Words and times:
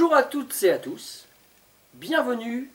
Bonjour 0.00 0.14
à 0.14 0.22
toutes 0.22 0.62
et 0.62 0.70
à 0.70 0.78
tous. 0.78 1.26
Bienvenue 1.94 2.70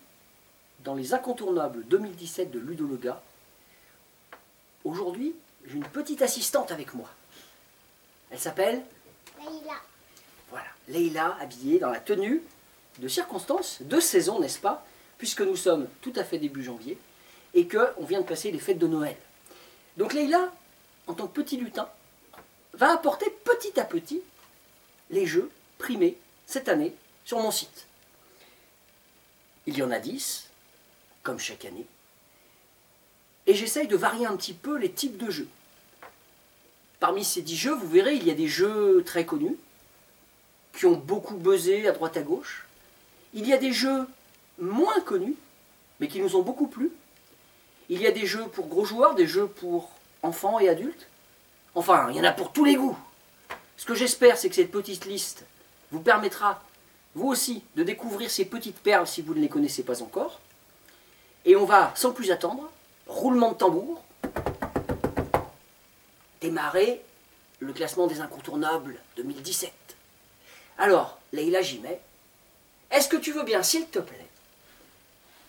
dans 0.84 0.94
les 0.94 1.14
incontournables 1.14 1.86
2017 1.86 2.52
de 2.52 2.60
Ludologa. 2.60 3.24
Aujourd'hui, 4.84 5.34
j'ai 5.66 5.78
une 5.78 5.88
petite 5.88 6.22
assistante 6.22 6.74
avec 6.74 6.94
moi. 6.94 7.10
Elle 8.30 8.40
s'appelle 8.40 8.84
Leïla. 9.40 9.76
Voilà, 10.50 10.68
Leïla, 10.90 11.38
habillée 11.40 11.80
dans 11.80 11.92
la 11.92 12.02
tenue 12.02 12.44
de 13.00 13.08
circonstance, 13.08 13.78
de 13.84 14.02
saison, 14.02 14.42
n'est-ce 14.42 14.60
pas? 14.60 14.86
Puisque 15.18 15.44
nous 15.44 15.56
sommes 15.56 15.88
tout 16.02 16.12
à 16.18 16.26
fait 16.26 16.40
début 16.40 16.62
janvier 16.62 16.98
et 17.54 17.70
qu'on 17.70 18.04
vient 18.04 18.20
de 18.20 18.28
passer 18.28 18.52
les 18.52 18.60
fêtes 18.60 18.80
de 18.80 18.88
Noël. 18.88 19.16
Donc 19.96 20.12
Leïla, 20.12 20.52
en 21.08 21.14
tant 21.14 21.28
que 21.28 21.42
petit 21.42 21.56
lutin, 21.56 21.88
va 22.74 22.92
apporter 22.92 23.30
petit 23.46 23.80
à 23.80 23.86
petit 23.86 24.22
les 25.10 25.26
jeux 25.26 25.50
primés 25.78 26.18
cette 26.48 26.68
année 26.68 26.94
sur 27.26 27.40
mon 27.40 27.52
site. 27.52 27.88
Il 29.66 29.78
y 29.78 29.84
en 29.84 29.92
a 29.92 30.00
10, 30.00 30.50
comme 31.24 31.40
chaque 31.40 31.66
année, 31.66 31.86
et 33.46 33.54
j'essaye 33.54 33.88
de 33.88 33.96
varier 33.96 34.26
un 34.26 34.36
petit 34.36 34.54
peu 34.54 34.78
les 34.78 34.92
types 34.92 35.18
de 35.18 35.30
jeux. 35.30 35.48
Parmi 37.00 37.26
ces 37.26 37.42
10 37.42 37.56
jeux, 37.58 37.76
vous 37.76 37.90
verrez, 37.90 38.16
il 38.16 38.26
y 38.26 38.32
a 38.32 38.36
des 38.36 38.48
jeux 38.48 39.04
très 39.06 39.26
connus, 39.26 39.58
qui 40.74 40.86
ont 40.86 40.96
beaucoup 40.96 41.36
buzzé 41.36 41.88
à 41.88 41.92
droite 41.92 42.18
à 42.18 42.22
gauche. 42.22 42.66
Il 43.34 43.48
y 43.48 43.54
a 43.54 43.58
des 43.58 43.74
jeux 43.74 44.08
moins 44.58 45.00
connus, 45.02 45.36
mais 46.00 46.08
qui 46.08 46.20
nous 46.20 46.36
ont 46.36 46.42
beaucoup 46.42 46.68
plu. 46.68 46.92
Il 47.90 48.02
y 48.02 48.08
a 48.08 48.12
des 48.12 48.26
jeux 48.26 48.48
pour 48.48 48.68
gros 48.68 48.86
joueurs, 48.86 49.16
des 49.16 49.28
jeux 49.28 49.48
pour 49.48 49.92
enfants 50.22 50.60
et 50.60 50.70
adultes. 50.70 51.08
Enfin, 51.76 52.10
il 52.10 52.18
y 52.18 52.20
en 52.20 52.24
a 52.24 52.32
pour 52.32 52.52
tous 52.54 52.66
les 52.66 52.76
goûts. 52.76 52.98
Ce 53.78 53.86
que 53.86 53.96
j'espère, 53.96 54.38
c'est 54.38 54.50
que 54.50 54.56
cette 54.56 54.72
petite 54.72 55.06
liste 55.06 55.46
vous 55.92 56.00
permettra, 56.00 56.64
vous 57.16 57.28
aussi, 57.28 57.64
de 57.76 57.84
découvrir 57.84 58.32
ces 58.32 58.46
petites 58.46 58.80
perles 58.80 59.08
si 59.08 59.22
vous 59.22 59.34
ne 59.34 59.42
les 59.42 59.50
connaissez 59.50 59.84
pas 59.84 60.02
encore. 60.02 60.40
Et 61.46 61.56
on 61.56 61.66
va, 61.66 61.92
sans 61.96 62.12
plus 62.12 62.32
attendre, 62.32 62.72
roulement 63.08 63.52
de 63.52 63.58
tambour, 63.58 64.04
démarrer 66.42 67.02
le 67.60 67.74
classement 67.74 68.08
des 68.08 68.20
incontournables 68.20 69.00
2017. 69.18 69.72
Alors, 70.78 71.20
Leïla 71.32 71.62
Jimet, 71.62 72.02
est-ce 72.92 73.08
que 73.08 73.18
tu 73.18 73.32
veux 73.32 73.44
bien, 73.44 73.64
s'il 73.64 73.88
te 73.88 74.00
plaît, 74.00 74.28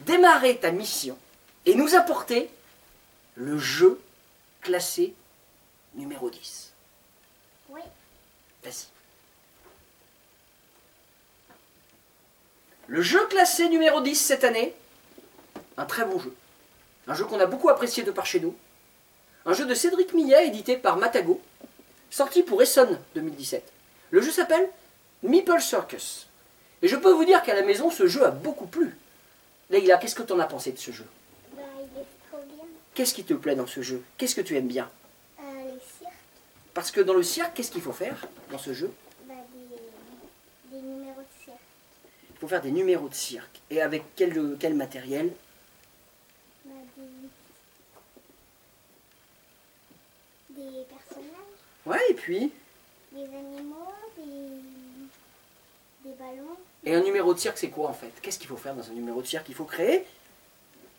démarrer 0.01 0.59
ta 0.59 0.71
mission 0.71 1.17
et 1.67 1.75
nous 1.75 1.95
apporter 1.95 2.51
le 3.37 3.59
jeu 3.59 4.01
classé 4.61 5.15
numéro 5.95 6.31
10 6.31 6.73
Oui. 7.71 7.81
Vas-y. 8.63 8.94
Le 12.87 13.01
jeu 13.03 13.25
classé 13.27 13.69
numéro 13.69 14.01
10 14.01 14.15
cette 14.15 14.45
année, 14.45 14.75
un 15.77 15.87
très 15.87 16.05
bon 16.05 16.19
jeu. 16.19 16.35
Un 17.07 17.15
jeu 17.15 17.25
qu'on 17.25 17.41
a 17.41 17.47
beaucoup 17.47 17.69
apprécié 17.69 18.03
de 18.03 18.11
par 18.11 18.27
chez 18.27 18.41
nous. 18.41 18.55
Un 19.47 19.53
jeu 19.53 19.67
de 19.67 19.75
Cédric 19.75 20.13
Millet 20.15 20.47
édité 20.47 20.77
par 20.77 20.97
Matago, 20.97 21.41
sorti 22.11 22.43
pour 22.43 22.63
Essonne 22.63 22.99
2017. 23.15 23.63
Le 24.11 24.21
jeu 24.23 24.31
s'appelle 24.31 24.69
Meeple 25.23 25.61
Circus. 25.61 26.29
Et 26.83 26.89
je 26.89 26.97
peux 26.97 27.13
vous 27.13 27.25
dire 27.25 27.43
qu'à 27.43 27.55
la 27.55 27.63
maison, 27.63 27.91
ce 27.91 28.07
jeu 28.07 28.25
a 28.25 28.31
beaucoup 28.31 28.67
plu. 28.67 28.97
Leïla, 29.71 29.97
qu'est-ce 29.97 30.15
que 30.15 30.23
tu 30.23 30.33
en 30.33 30.39
as 30.39 30.47
pensé 30.47 30.73
de 30.73 30.79
ce 30.79 30.91
jeu? 30.91 31.07
Bah, 31.57 31.63
il 31.79 32.01
est 32.01 32.05
trop 32.31 32.43
bien. 32.47 32.65
Qu'est-ce 32.95 33.15
qui 33.15 33.25
te 33.25 33.35
plaît 33.35 33.55
dans 33.55 33.67
ce 33.67 33.81
jeu? 33.83 34.03
Qu'est-ce 34.19 34.35
que 34.35 34.43
tu 34.43 34.57
aimes 34.57 34.69
bien? 34.69 34.91
Euh, 35.41 35.43
les 35.65 35.81
cirques, 35.99 36.13
Parce 36.75 36.91
que 36.91 37.01
dans 37.01 37.15
le 37.15 37.23
cirque, 37.23 37.55
qu'est-ce 37.55 37.71
qu'il 37.71 37.81
faut 37.83 37.93
faire 37.93 38.27
dans 38.51 38.59
ce 38.59 38.75
jeu 38.75 38.93
bah, 39.27 39.35
des, 39.55 40.77
des 40.77 40.83
numéros 40.83 41.21
de 41.21 41.45
cirque. 41.45 41.57
Faire 42.47 42.61
des 42.63 42.71
numéros 42.73 43.09
de 43.09 43.15
cirque. 43.15 43.61
Et 43.71 43.81
avec 43.81 44.03
quel, 44.17 44.57
quel 44.61 44.75
matériel? 44.75 45.33
Des, 50.51 50.63
des 50.63 50.85
personnages, 50.85 51.31
Ouais, 51.87 52.01
et 52.11 52.15
puis? 52.15 52.53
Des 53.13 53.23
animaux, 53.25 53.93
des, 54.17 56.09
des 56.09 56.15
ballons. 56.17 56.57
Et 56.85 56.95
un 56.95 57.01
numéro 57.03 57.33
de 57.35 57.39
cirque, 57.39 57.59
c'est 57.59 57.71
quoi 57.71 57.89
en 57.89 57.95
fait? 57.95 58.13
Qu'est-ce 58.23 58.39
qu'il 58.39 58.49
faut 58.49 58.57
faire 58.57 58.75
dans 58.75 58.85
un 58.89 58.93
numéro 58.93 59.21
de 59.23 59.27
cirque? 59.27 59.49
Il 59.49 59.55
faut 59.55 59.65
créer 59.65 60.05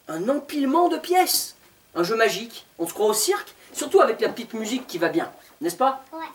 un 0.08 0.28
empilement 0.30 0.90
de 0.90 0.98
pièces. 0.98 1.56
Un 1.96 2.04
jeu 2.04 2.16
magique. 2.16 2.66
On 2.80 2.88
se 2.88 2.94
croit 2.94 3.06
au 3.08 3.14
cirque, 3.14 3.54
surtout 3.72 4.02
avec 4.02 4.20
la 4.20 4.30
petite 4.30 4.54
musique 4.54 4.88
qui 4.88 4.98
va 4.98 5.10
bien, 5.10 5.32
n'est-ce 5.62 5.78
pas? 5.78 6.04
Ouais. 6.12 6.26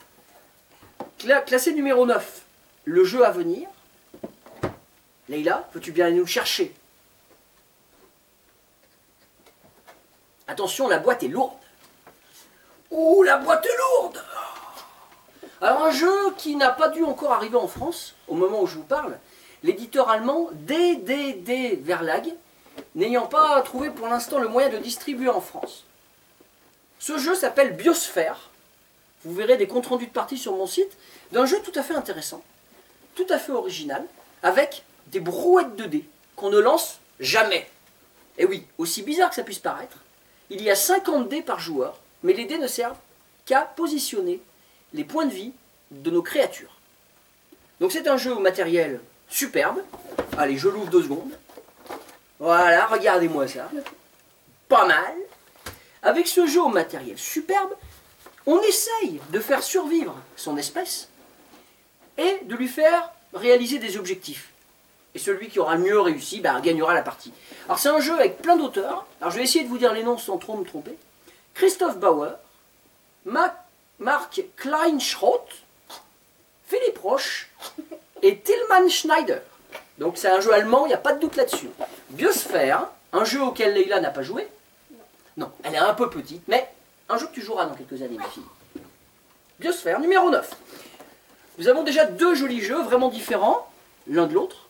Cla- 1.18 1.44
Classé 1.44 1.72
numéro 1.74 2.06
9, 2.06 2.42
le 2.84 3.04
jeu 3.04 3.24
à 3.26 3.30
venir. 3.30 3.68
Leïla, 5.30 5.68
peux-tu 5.72 5.92
bien 5.92 6.06
aller 6.06 6.16
nous 6.16 6.26
chercher? 6.26 6.74
Attention, 10.48 10.88
la 10.88 10.98
boîte 10.98 11.22
est 11.22 11.28
lourde. 11.28 11.52
Ouh, 12.90 13.22
la 13.22 13.38
boîte 13.38 13.64
est 13.64 13.78
lourde 13.78 14.24
Alors 15.60 15.84
un 15.84 15.92
jeu 15.92 16.34
qui 16.36 16.56
n'a 16.56 16.70
pas 16.70 16.88
dû 16.88 17.04
encore 17.04 17.32
arriver 17.32 17.56
en 17.56 17.68
France, 17.68 18.16
au 18.26 18.34
moment 18.34 18.62
où 18.62 18.66
je 18.66 18.74
vous 18.74 18.82
parle, 18.82 19.16
l'éditeur 19.62 20.08
allemand 20.08 20.48
DDD 20.52 21.80
Verlag, 21.80 22.34
n'ayant 22.96 23.28
pas 23.28 23.62
trouvé 23.62 23.90
pour 23.90 24.08
l'instant 24.08 24.40
le 24.40 24.48
moyen 24.48 24.68
de 24.68 24.78
distribuer 24.78 25.28
en 25.28 25.40
France. 25.40 25.84
Ce 26.98 27.18
jeu 27.18 27.36
s'appelle 27.36 27.76
Biosphère. 27.76 28.50
Vous 29.24 29.32
verrez 29.32 29.56
des 29.56 29.68
comptes 29.68 29.86
rendus 29.86 30.08
de 30.08 30.12
partie 30.12 30.38
sur 30.38 30.56
mon 30.56 30.66
site 30.66 30.96
d'un 31.30 31.46
jeu 31.46 31.60
tout 31.62 31.78
à 31.78 31.84
fait 31.84 31.94
intéressant, 31.94 32.42
tout 33.14 33.26
à 33.30 33.38
fait 33.38 33.52
original, 33.52 34.04
avec 34.42 34.82
des 35.10 35.20
brouettes 35.20 35.76
de 35.76 35.84
dés 35.84 36.04
qu'on 36.36 36.50
ne 36.50 36.58
lance 36.58 36.98
jamais. 37.18 37.68
Et 38.38 38.44
oui, 38.44 38.64
aussi 38.78 39.02
bizarre 39.02 39.30
que 39.30 39.36
ça 39.36 39.42
puisse 39.42 39.58
paraître, 39.58 39.98
il 40.48 40.62
y 40.62 40.70
a 40.70 40.76
50 40.76 41.28
dés 41.28 41.42
par 41.42 41.60
joueur, 41.60 41.98
mais 42.22 42.32
les 42.32 42.46
dés 42.46 42.58
ne 42.58 42.66
servent 42.66 42.98
qu'à 43.44 43.62
positionner 43.62 44.40
les 44.92 45.04
points 45.04 45.26
de 45.26 45.32
vie 45.32 45.52
de 45.90 46.10
nos 46.10 46.22
créatures. 46.22 46.74
Donc 47.80 47.92
c'est 47.92 48.08
un 48.08 48.16
jeu 48.16 48.34
au 48.34 48.40
matériel 48.40 49.00
superbe. 49.28 49.82
Allez, 50.36 50.58
je 50.58 50.68
l'ouvre 50.68 50.90
deux 50.90 51.02
secondes. 51.02 51.32
Voilà, 52.38 52.86
regardez-moi 52.86 53.46
ça. 53.48 53.70
Pas 54.68 54.86
mal. 54.86 55.14
Avec 56.02 56.26
ce 56.26 56.46
jeu 56.46 56.62
au 56.62 56.68
matériel 56.68 57.18
superbe, 57.18 57.74
on 58.46 58.60
essaye 58.62 59.20
de 59.30 59.40
faire 59.40 59.62
survivre 59.62 60.16
son 60.36 60.56
espèce 60.56 61.08
et 62.16 62.38
de 62.44 62.56
lui 62.56 62.68
faire 62.68 63.10
réaliser 63.34 63.78
des 63.78 63.96
objectifs. 63.96 64.50
Et 65.14 65.18
celui 65.18 65.48
qui 65.48 65.58
aura 65.58 65.76
mieux 65.76 66.00
réussi 66.00 66.40
bah, 66.40 66.60
gagnera 66.60 66.94
la 66.94 67.02
partie. 67.02 67.32
Alors 67.66 67.78
c'est 67.78 67.88
un 67.88 68.00
jeu 68.00 68.14
avec 68.14 68.38
plein 68.42 68.56
d'auteurs. 68.56 69.06
Alors 69.20 69.32
je 69.32 69.38
vais 69.38 69.44
essayer 69.44 69.64
de 69.64 69.68
vous 69.68 69.78
dire 69.78 69.92
les 69.92 70.04
noms 70.04 70.18
sans 70.18 70.38
trop 70.38 70.56
me 70.56 70.64
tromper. 70.64 70.94
Christophe 71.54 71.98
Bauer, 71.98 72.34
Ma- 73.24 73.54
Marc 73.98 74.42
Kleinschroth, 74.56 75.50
Philippe 76.66 76.98
Roche 76.98 77.50
et 78.22 78.38
Tillmann 78.38 78.88
Schneider. 78.88 79.42
Donc 79.98 80.16
c'est 80.16 80.28
un 80.30 80.40
jeu 80.40 80.52
allemand, 80.52 80.86
il 80.86 80.88
n'y 80.90 80.94
a 80.94 80.98
pas 80.98 81.12
de 81.12 81.20
doute 81.20 81.36
là-dessus. 81.36 81.68
Biosphère, 82.10 82.86
un 83.12 83.24
jeu 83.24 83.42
auquel 83.42 83.74
Leïla 83.74 84.00
n'a 84.00 84.10
pas 84.10 84.22
joué. 84.22 84.46
Non, 85.36 85.50
elle 85.64 85.74
est 85.74 85.78
un 85.78 85.94
peu 85.94 86.08
petite, 86.08 86.46
mais 86.48 86.68
un 87.08 87.18
jeu 87.18 87.26
que 87.26 87.32
tu 87.34 87.42
joueras 87.42 87.66
dans 87.66 87.74
quelques 87.74 88.00
années, 88.02 88.16
ma 88.16 88.28
fille. 88.28 88.44
Biosphère, 89.58 90.00
numéro 90.00 90.30
9. 90.30 90.48
Nous 91.58 91.68
avons 91.68 91.82
déjà 91.82 92.06
deux 92.06 92.34
jolis 92.34 92.60
jeux 92.62 92.80
vraiment 92.82 93.08
différents, 93.08 93.68
l'un 94.06 94.26
de 94.26 94.32
l'autre. 94.34 94.68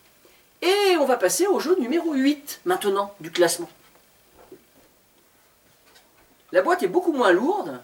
Et 0.63 0.97
on 0.99 1.07
va 1.07 1.17
passer 1.17 1.47
au 1.47 1.59
jeu 1.61 1.77
numéro 1.79 2.13
8, 2.13 2.61
maintenant, 2.65 3.15
du 3.21 3.31
classement. 3.31 3.71
La 6.53 6.63
boîte 6.63 6.83
est 6.83 6.89
beaucoup 6.89 7.13
moins 7.13 7.33
lourde. 7.33 7.81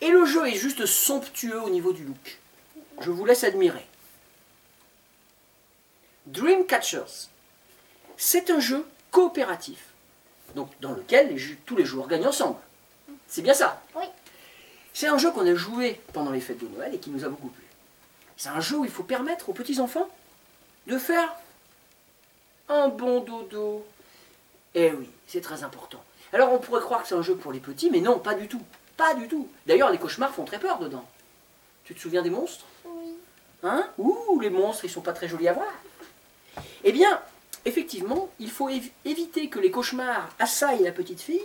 Et 0.00 0.10
le 0.10 0.24
jeu 0.24 0.46
est 0.46 0.54
juste 0.54 0.86
somptueux 0.86 1.60
au 1.62 1.70
niveau 1.70 1.92
du 1.92 2.04
look. 2.04 2.38
Je 3.00 3.10
vous 3.10 3.24
laisse 3.24 3.44
admirer. 3.44 3.86
Dreamcatchers. 6.26 7.28
C'est 8.16 8.50
un 8.50 8.60
jeu 8.60 8.86
coopératif, 9.10 9.86
donc 10.54 10.70
dans 10.80 10.92
lequel 10.92 11.34
les 11.34 11.56
tous 11.66 11.76
les 11.76 11.84
joueurs 11.84 12.06
gagnent 12.06 12.26
ensemble. 12.28 12.58
C'est 13.26 13.42
bien 13.42 13.54
ça? 13.54 13.82
Oui. 13.96 14.04
C'est 14.92 15.08
un 15.08 15.18
jeu 15.18 15.30
qu'on 15.32 15.46
a 15.46 15.54
joué 15.54 16.00
pendant 16.12 16.30
les 16.30 16.40
fêtes 16.40 16.58
de 16.58 16.68
Noël 16.68 16.94
et 16.94 16.98
qui 16.98 17.10
nous 17.10 17.24
a 17.24 17.28
beaucoup 17.28 17.48
plu. 17.48 17.64
C'est 18.36 18.50
un 18.50 18.60
jeu 18.60 18.76
où 18.76 18.84
il 18.84 18.90
faut 18.90 19.02
permettre 19.02 19.48
aux 19.48 19.54
petits-enfants 19.54 20.08
de 20.86 20.98
faire 20.98 21.32
un 22.68 22.88
bon 22.88 23.20
dodo. 23.20 23.84
Eh 24.74 24.92
oui, 24.92 25.08
c'est 25.26 25.40
très 25.40 25.62
important. 25.64 26.02
Alors 26.32 26.52
on 26.52 26.58
pourrait 26.58 26.80
croire 26.80 27.02
que 27.02 27.08
c'est 27.08 27.14
un 27.14 27.22
jeu 27.22 27.36
pour 27.36 27.52
les 27.52 27.60
petits, 27.60 27.90
mais 27.90 28.00
non, 28.00 28.18
pas 28.18 28.34
du 28.34 28.48
tout. 28.48 28.62
Pas 28.96 29.14
du 29.14 29.28
tout. 29.28 29.48
D'ailleurs, 29.66 29.90
les 29.90 29.98
cauchemars 29.98 30.34
font 30.34 30.44
très 30.44 30.58
peur 30.58 30.78
dedans. 30.78 31.04
Tu 31.84 31.94
te 31.94 32.00
souviens 32.00 32.22
des 32.22 32.30
monstres? 32.30 32.64
Oui. 32.84 33.14
Hein? 33.62 33.88
Ouh, 33.98 34.38
les 34.40 34.50
monstres, 34.50 34.84
ils 34.84 34.90
sont 34.90 35.00
pas 35.00 35.12
très 35.12 35.28
jolis 35.28 35.48
à 35.48 35.52
voir. 35.52 35.72
Eh 36.84 36.92
bien, 36.92 37.20
effectivement, 37.64 38.30
il 38.38 38.50
faut 38.50 38.68
évi- 38.68 38.92
éviter 39.04 39.48
que 39.48 39.58
les 39.58 39.70
cauchemars 39.70 40.28
assaillent 40.38 40.82
la 40.82 40.92
petite 40.92 41.20
fille 41.20 41.40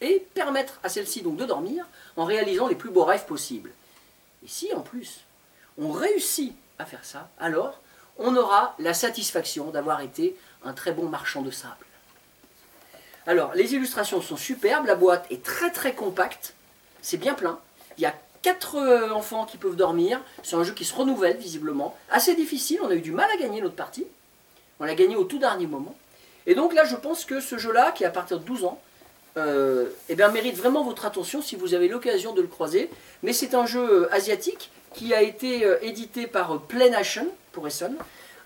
et 0.00 0.20
permettre 0.34 0.78
à 0.82 0.88
celle-ci 0.88 1.22
donc 1.22 1.36
de 1.36 1.44
dormir 1.44 1.86
en 2.16 2.24
réalisant 2.24 2.68
les 2.68 2.74
plus 2.74 2.90
beaux 2.90 3.04
rêves 3.04 3.26
possibles. 3.26 3.72
Et 4.44 4.48
si 4.48 4.72
en 4.74 4.80
plus 4.80 5.20
on 5.76 5.90
réussit 5.90 6.54
à 6.78 6.86
faire 6.86 7.04
ça, 7.04 7.28
alors 7.38 7.80
on 8.18 8.36
aura 8.36 8.74
la 8.78 8.94
satisfaction 8.94 9.70
d'avoir 9.70 10.00
été 10.00 10.36
un 10.64 10.72
très 10.72 10.92
bon 10.92 11.06
marchand 11.06 11.42
de 11.42 11.50
sable. 11.50 11.74
Alors, 13.26 13.52
les 13.54 13.74
illustrations 13.74 14.20
sont 14.20 14.36
superbes, 14.36 14.86
la 14.86 14.94
boîte 14.94 15.26
est 15.30 15.42
très 15.42 15.70
très 15.70 15.94
compacte, 15.94 16.54
c'est 17.02 17.18
bien 17.18 17.34
plein. 17.34 17.58
Il 17.96 18.02
y 18.02 18.06
a 18.06 18.14
quatre 18.42 18.76
euh, 18.76 19.10
enfants 19.10 19.44
qui 19.44 19.58
peuvent 19.58 19.76
dormir, 19.76 20.20
c'est 20.42 20.56
un 20.56 20.64
jeu 20.64 20.72
qui 20.72 20.84
se 20.84 20.94
renouvelle 20.94 21.36
visiblement, 21.36 21.96
assez 22.10 22.34
difficile, 22.34 22.80
on 22.82 22.90
a 22.90 22.94
eu 22.94 23.00
du 23.00 23.12
mal 23.12 23.30
à 23.30 23.36
gagner 23.36 23.60
notre 23.60 23.74
partie, 23.74 24.06
on 24.80 24.84
l'a 24.84 24.94
gagné 24.94 25.16
au 25.16 25.24
tout 25.24 25.38
dernier 25.38 25.66
moment. 25.66 25.94
Et 26.46 26.54
donc 26.54 26.72
là, 26.72 26.84
je 26.84 26.96
pense 26.96 27.24
que 27.24 27.40
ce 27.40 27.58
jeu-là, 27.58 27.92
qui 27.92 28.04
est 28.04 28.06
à 28.06 28.10
partir 28.10 28.38
de 28.38 28.44
12 28.44 28.64
ans, 28.64 28.80
euh, 29.36 29.86
eh 30.08 30.14
bien, 30.14 30.28
mérite 30.28 30.56
vraiment 30.56 30.82
votre 30.82 31.04
attention 31.04 31.42
si 31.42 31.56
vous 31.56 31.74
avez 31.74 31.88
l'occasion 31.88 32.32
de 32.32 32.40
le 32.40 32.48
croiser. 32.48 32.90
Mais 33.22 33.32
c'est 33.32 33.54
un 33.54 33.66
jeu 33.66 34.04
euh, 34.04 34.14
asiatique 34.14 34.70
qui 34.94 35.14
a 35.14 35.22
été 35.22 35.64
euh, 35.64 35.78
édité 35.82 36.26
par 36.26 36.60
Play 36.62 36.90
Nation 36.90 37.26
pour 37.52 37.66
Essen. 37.66 37.94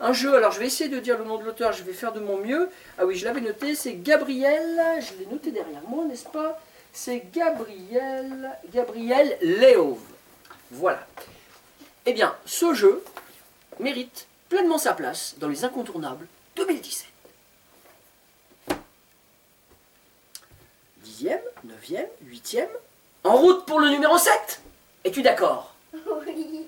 Un 0.00 0.12
jeu, 0.12 0.34
alors 0.34 0.50
je 0.52 0.58
vais 0.58 0.66
essayer 0.66 0.90
de 0.90 0.98
dire 0.98 1.16
le 1.16 1.24
nom 1.24 1.38
de 1.38 1.44
l'auteur, 1.44 1.72
je 1.72 1.84
vais 1.84 1.92
faire 1.92 2.12
de 2.12 2.20
mon 2.20 2.36
mieux. 2.38 2.68
Ah 2.98 3.06
oui, 3.06 3.14
je 3.16 3.24
l'avais 3.24 3.40
noté, 3.40 3.74
c'est 3.76 3.94
Gabriel, 3.94 4.80
je 5.00 5.18
l'ai 5.18 5.30
noté 5.30 5.52
derrière 5.52 5.82
moi, 5.88 6.04
n'est-ce 6.06 6.28
pas? 6.28 6.60
C'est 6.92 7.22
Gabriel, 7.32 8.50
Gabriel 8.72 9.38
Léov. 9.40 9.98
Voilà. 10.72 11.06
Eh 12.04 12.12
bien, 12.12 12.34
ce 12.44 12.74
jeu 12.74 13.04
mérite 13.78 14.26
pleinement 14.48 14.78
sa 14.78 14.92
place 14.92 15.36
dans 15.38 15.48
les 15.48 15.64
incontournables 15.64 16.26
2017. 16.56 17.11
Dixième, 21.22 21.40
neuvième, 21.62 22.08
huitième. 22.24 22.68
En 23.22 23.36
route 23.36 23.64
pour 23.64 23.78
le 23.78 23.90
numéro 23.90 24.18
7 24.18 24.60
Es-tu 25.04 25.22
d'accord? 25.22 25.72
Oui. 26.26 26.66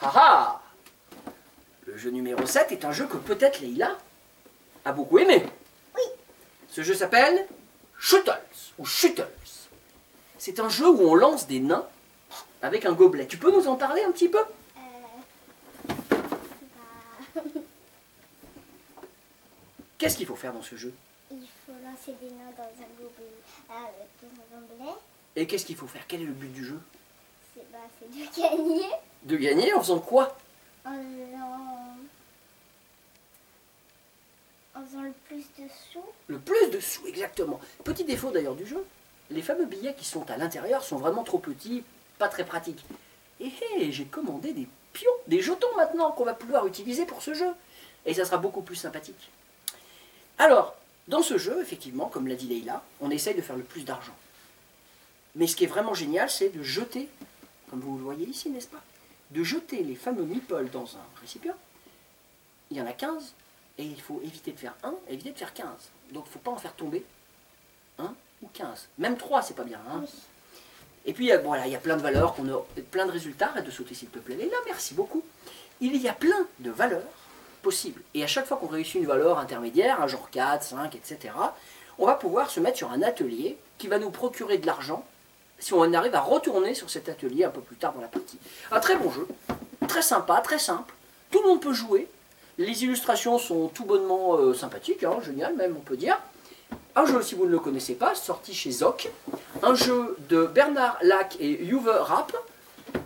Haha 0.00 0.62
Le 1.84 1.96
jeu 1.96 2.10
numéro 2.10 2.46
7 2.46 2.70
est 2.70 2.84
un 2.84 2.92
jeu 2.92 3.08
que 3.08 3.16
peut-être 3.16 3.60
Leïla 3.60 3.98
a 4.84 4.92
beaucoup 4.92 5.18
aimé. 5.18 5.44
Oui. 5.96 6.02
Ce 6.68 6.82
jeu 6.82 6.94
s'appelle 6.94 7.48
Shuttles 7.98 8.38
ou 8.78 8.86
Shuttles. 8.86 9.26
C'est 10.38 10.60
un 10.60 10.68
jeu 10.68 10.88
où 10.88 11.10
on 11.10 11.16
lance 11.16 11.48
des 11.48 11.58
nains 11.58 11.88
avec 12.62 12.86
un 12.86 12.92
gobelet. 12.92 13.26
Tu 13.26 13.36
peux 13.36 13.50
nous 13.50 13.66
en 13.66 13.74
parler 13.74 14.04
un 14.04 14.12
petit 14.12 14.28
peu? 14.28 14.38
Euh, 14.38 15.90
bah, 17.34 17.42
Qu'est-ce 19.98 20.16
qu'il 20.16 20.26
faut 20.26 20.36
faire 20.36 20.52
dans 20.52 20.62
ce 20.62 20.76
jeu? 20.76 20.92
Il 21.30 21.46
faut 21.66 21.72
lancer 21.84 22.12
des 22.20 22.30
nains 22.30 22.52
dans 22.56 22.62
un 22.62 22.88
gobelet. 22.96 23.34
euh, 23.70 23.74
dans 24.22 24.56
un 24.56 24.60
gobelet. 24.60 24.96
Et 25.36 25.46
qu'est-ce 25.46 25.66
qu'il 25.66 25.76
faut 25.76 25.86
faire? 25.86 26.06
Quel 26.08 26.22
est 26.22 26.26
le 26.26 26.32
but 26.32 26.52
du 26.52 26.64
jeu? 26.64 26.80
C'est 27.54 27.66
bah, 27.72 27.78
de 28.00 28.40
gagner 28.40 28.86
De 29.24 29.36
gagner 29.36 29.74
en 29.74 29.80
faisant 29.80 29.98
quoi? 30.00 30.36
En, 30.84 30.94
en, 30.94 31.96
en 34.80 34.84
faisant 34.86 35.02
le 35.02 35.12
plus 35.26 35.44
de 35.58 35.68
sous. 35.92 36.04
Le 36.28 36.38
plus 36.38 36.70
de 36.70 36.80
sous, 36.80 37.06
exactement. 37.06 37.60
Petit 37.84 38.04
défaut 38.04 38.30
d'ailleurs 38.30 38.54
du 38.54 38.66
jeu, 38.66 38.84
les 39.30 39.42
fameux 39.42 39.66
billets 39.66 39.94
qui 39.94 40.04
sont 40.04 40.30
à 40.30 40.36
l'intérieur 40.36 40.82
sont 40.84 40.96
vraiment 40.96 41.24
trop 41.24 41.38
petits, 41.38 41.84
pas 42.18 42.28
très 42.28 42.46
pratiques. 42.46 42.84
Et 43.40 43.48
hé, 43.76 43.92
j'ai 43.92 44.04
commandé 44.06 44.52
des 44.52 44.66
pions, 44.92 45.10
des 45.26 45.40
jetons 45.42 45.74
maintenant 45.76 46.12
qu'on 46.12 46.24
va 46.24 46.34
pouvoir 46.34 46.66
utiliser 46.66 47.04
pour 47.04 47.20
ce 47.22 47.34
jeu. 47.34 47.50
Et 48.06 48.14
ça 48.14 48.24
sera 48.24 48.38
beaucoup 48.38 48.62
plus 48.62 48.76
sympathique. 48.76 49.30
Alors, 50.38 50.76
dans 51.08 51.22
ce 51.22 51.38
jeu, 51.38 51.60
effectivement, 51.60 52.06
comme 52.06 52.28
l'a 52.28 52.34
dit 52.34 52.46
Leïla, 52.46 52.82
on 53.00 53.10
essaye 53.10 53.34
de 53.34 53.42
faire 53.42 53.56
le 53.56 53.62
plus 53.62 53.84
d'argent. 53.84 54.14
Mais 55.34 55.46
ce 55.46 55.56
qui 55.56 55.64
est 55.64 55.68
vraiment 55.68 55.94
génial, 55.94 56.30
c'est 56.30 56.48
de 56.50 56.62
jeter, 56.62 57.08
comme 57.70 57.80
vous 57.80 57.96
le 57.98 58.04
voyez 58.04 58.26
ici, 58.26 58.50
n'est-ce 58.50 58.68
pas? 58.68 58.82
De 59.30 59.42
jeter 59.42 59.82
les 59.82 59.94
fameux 59.94 60.24
meeples 60.24 60.68
dans 60.70 60.96
un 60.96 61.20
récipient. 61.20 61.56
Il 62.70 62.76
y 62.76 62.80
en 62.82 62.86
a 62.86 62.92
15, 62.92 63.34
et 63.78 63.84
il 63.84 64.00
faut 64.00 64.20
éviter 64.24 64.52
de 64.52 64.58
faire 64.58 64.74
1 64.82 64.94
et 65.08 65.14
éviter 65.14 65.30
de 65.30 65.38
faire 65.38 65.54
15. 65.54 65.66
Donc 66.12 66.24
il 66.26 66.28
ne 66.28 66.32
faut 66.32 66.38
pas 66.38 66.50
en 66.50 66.56
faire 66.56 66.74
tomber 66.74 67.04
1 67.98 68.14
ou 68.42 68.48
15. 68.52 68.88
Même 68.98 69.16
3, 69.16 69.42
c'est 69.42 69.54
pas 69.54 69.64
bien. 69.64 69.80
hein? 69.90 70.04
Et 71.04 71.12
puis, 71.12 71.30
voilà, 71.42 71.66
il 71.66 71.72
y 71.72 71.76
a 71.76 71.80
plein 71.80 71.96
de 71.96 72.02
valeurs, 72.02 72.34
qu'on 72.34 72.48
a, 72.52 72.60
plein 72.90 73.06
de 73.06 73.12
résultats. 73.12 73.48
Arrête 73.48 73.64
de 73.64 73.70
sauter, 73.70 73.94
s'il 73.94 74.08
te 74.08 74.18
plaît. 74.18 74.36
Et 74.38 74.50
là, 74.50 74.56
merci 74.66 74.94
beaucoup. 74.94 75.22
Il 75.80 75.96
y 75.96 76.08
a 76.08 76.12
plein 76.12 76.46
de 76.58 76.70
valeurs 76.70 77.02
possibles. 77.58 78.02
Et 78.14 78.22
à 78.22 78.26
chaque 78.26 78.46
fois 78.46 78.56
qu'on 78.56 78.66
réussit 78.66 78.96
une 78.96 79.06
valeur 79.06 79.38
intermédiaire, 79.38 80.00
un 80.00 80.06
genre 80.06 80.30
4, 80.30 80.62
5, 80.62 80.94
etc., 80.94 81.34
on 81.98 82.06
va 82.06 82.14
pouvoir 82.14 82.50
se 82.50 82.60
mettre 82.60 82.78
sur 82.78 82.90
un 82.90 83.02
atelier 83.02 83.56
qui 83.78 83.88
va 83.88 83.98
nous 83.98 84.10
procurer 84.10 84.58
de 84.58 84.66
l'argent 84.66 85.04
si 85.58 85.74
on 85.74 85.92
arrive 85.92 86.14
à 86.14 86.20
retourner 86.20 86.74
sur 86.74 86.88
cet 86.88 87.08
atelier 87.08 87.44
un 87.44 87.50
peu 87.50 87.60
plus 87.60 87.76
tard 87.76 87.92
dans 87.92 88.00
la 88.00 88.08
partie. 88.08 88.38
Un 88.70 88.80
très 88.80 88.96
bon 88.96 89.10
jeu, 89.10 89.26
très 89.88 90.02
sympa, 90.02 90.40
très 90.40 90.58
simple. 90.58 90.94
Tout 91.30 91.42
le 91.42 91.48
monde 91.48 91.60
peut 91.60 91.72
jouer. 91.72 92.08
Les 92.58 92.84
illustrations 92.84 93.38
sont 93.38 93.68
tout 93.68 93.84
bonnement 93.84 94.36
euh, 94.36 94.54
sympathiques, 94.54 95.04
hein, 95.04 95.18
génial 95.24 95.54
même, 95.56 95.74
on 95.76 95.80
peut 95.80 95.96
dire. 95.96 96.18
Un 96.96 97.06
jeu, 97.06 97.22
si 97.22 97.34
vous 97.34 97.46
ne 97.46 97.50
le 97.50 97.58
connaissez 97.58 97.94
pas, 97.94 98.14
sorti 98.14 98.54
chez 98.54 98.70
Zoc. 98.70 99.08
Un 99.62 99.74
jeu 99.74 100.16
de 100.28 100.46
Bernard 100.46 100.98
Lack 101.02 101.36
et 101.40 101.64
Uwe 101.64 101.88
Rapp, 101.88 102.36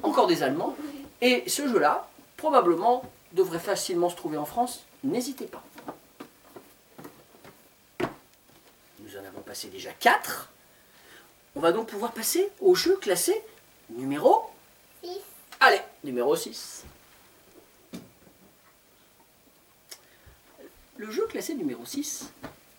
encore 0.02 0.26
des 0.26 0.42
Allemands. 0.42 0.76
Et 1.20 1.44
ce 1.46 1.68
jeu-là, 1.68 2.08
probablement, 2.36 3.02
devrait 3.32 3.58
facilement 3.58 4.08
se 4.08 4.16
trouver 4.16 4.36
en 4.36 4.44
France. 4.44 4.84
N'hésitez 5.04 5.46
pas. 5.46 5.62
Nous 9.00 9.16
en 9.16 9.24
avons 9.24 9.40
passé 9.40 9.68
déjà 9.68 9.92
4. 9.92 10.50
On 11.54 11.60
va 11.60 11.72
donc 11.72 11.88
pouvoir 11.88 12.12
passer 12.12 12.50
au 12.60 12.74
jeu 12.74 12.96
classé 12.96 13.42
numéro... 13.90 14.42
6. 15.02 15.10
Allez, 15.60 15.80
numéro 16.04 16.34
6. 16.36 16.84
Le 20.96 21.10
jeu 21.10 21.26
classé 21.26 21.54
numéro 21.54 21.84
6, 21.84 22.30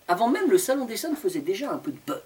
avant 0.08 0.28
même 0.28 0.50
le 0.50 0.56
Salon 0.56 0.86
des 0.86 0.96
Sons, 0.96 1.14
faisait 1.14 1.40
déjà 1.40 1.70
un 1.70 1.78
peu 1.78 1.92
de 1.92 1.98
buzz. 2.06 2.20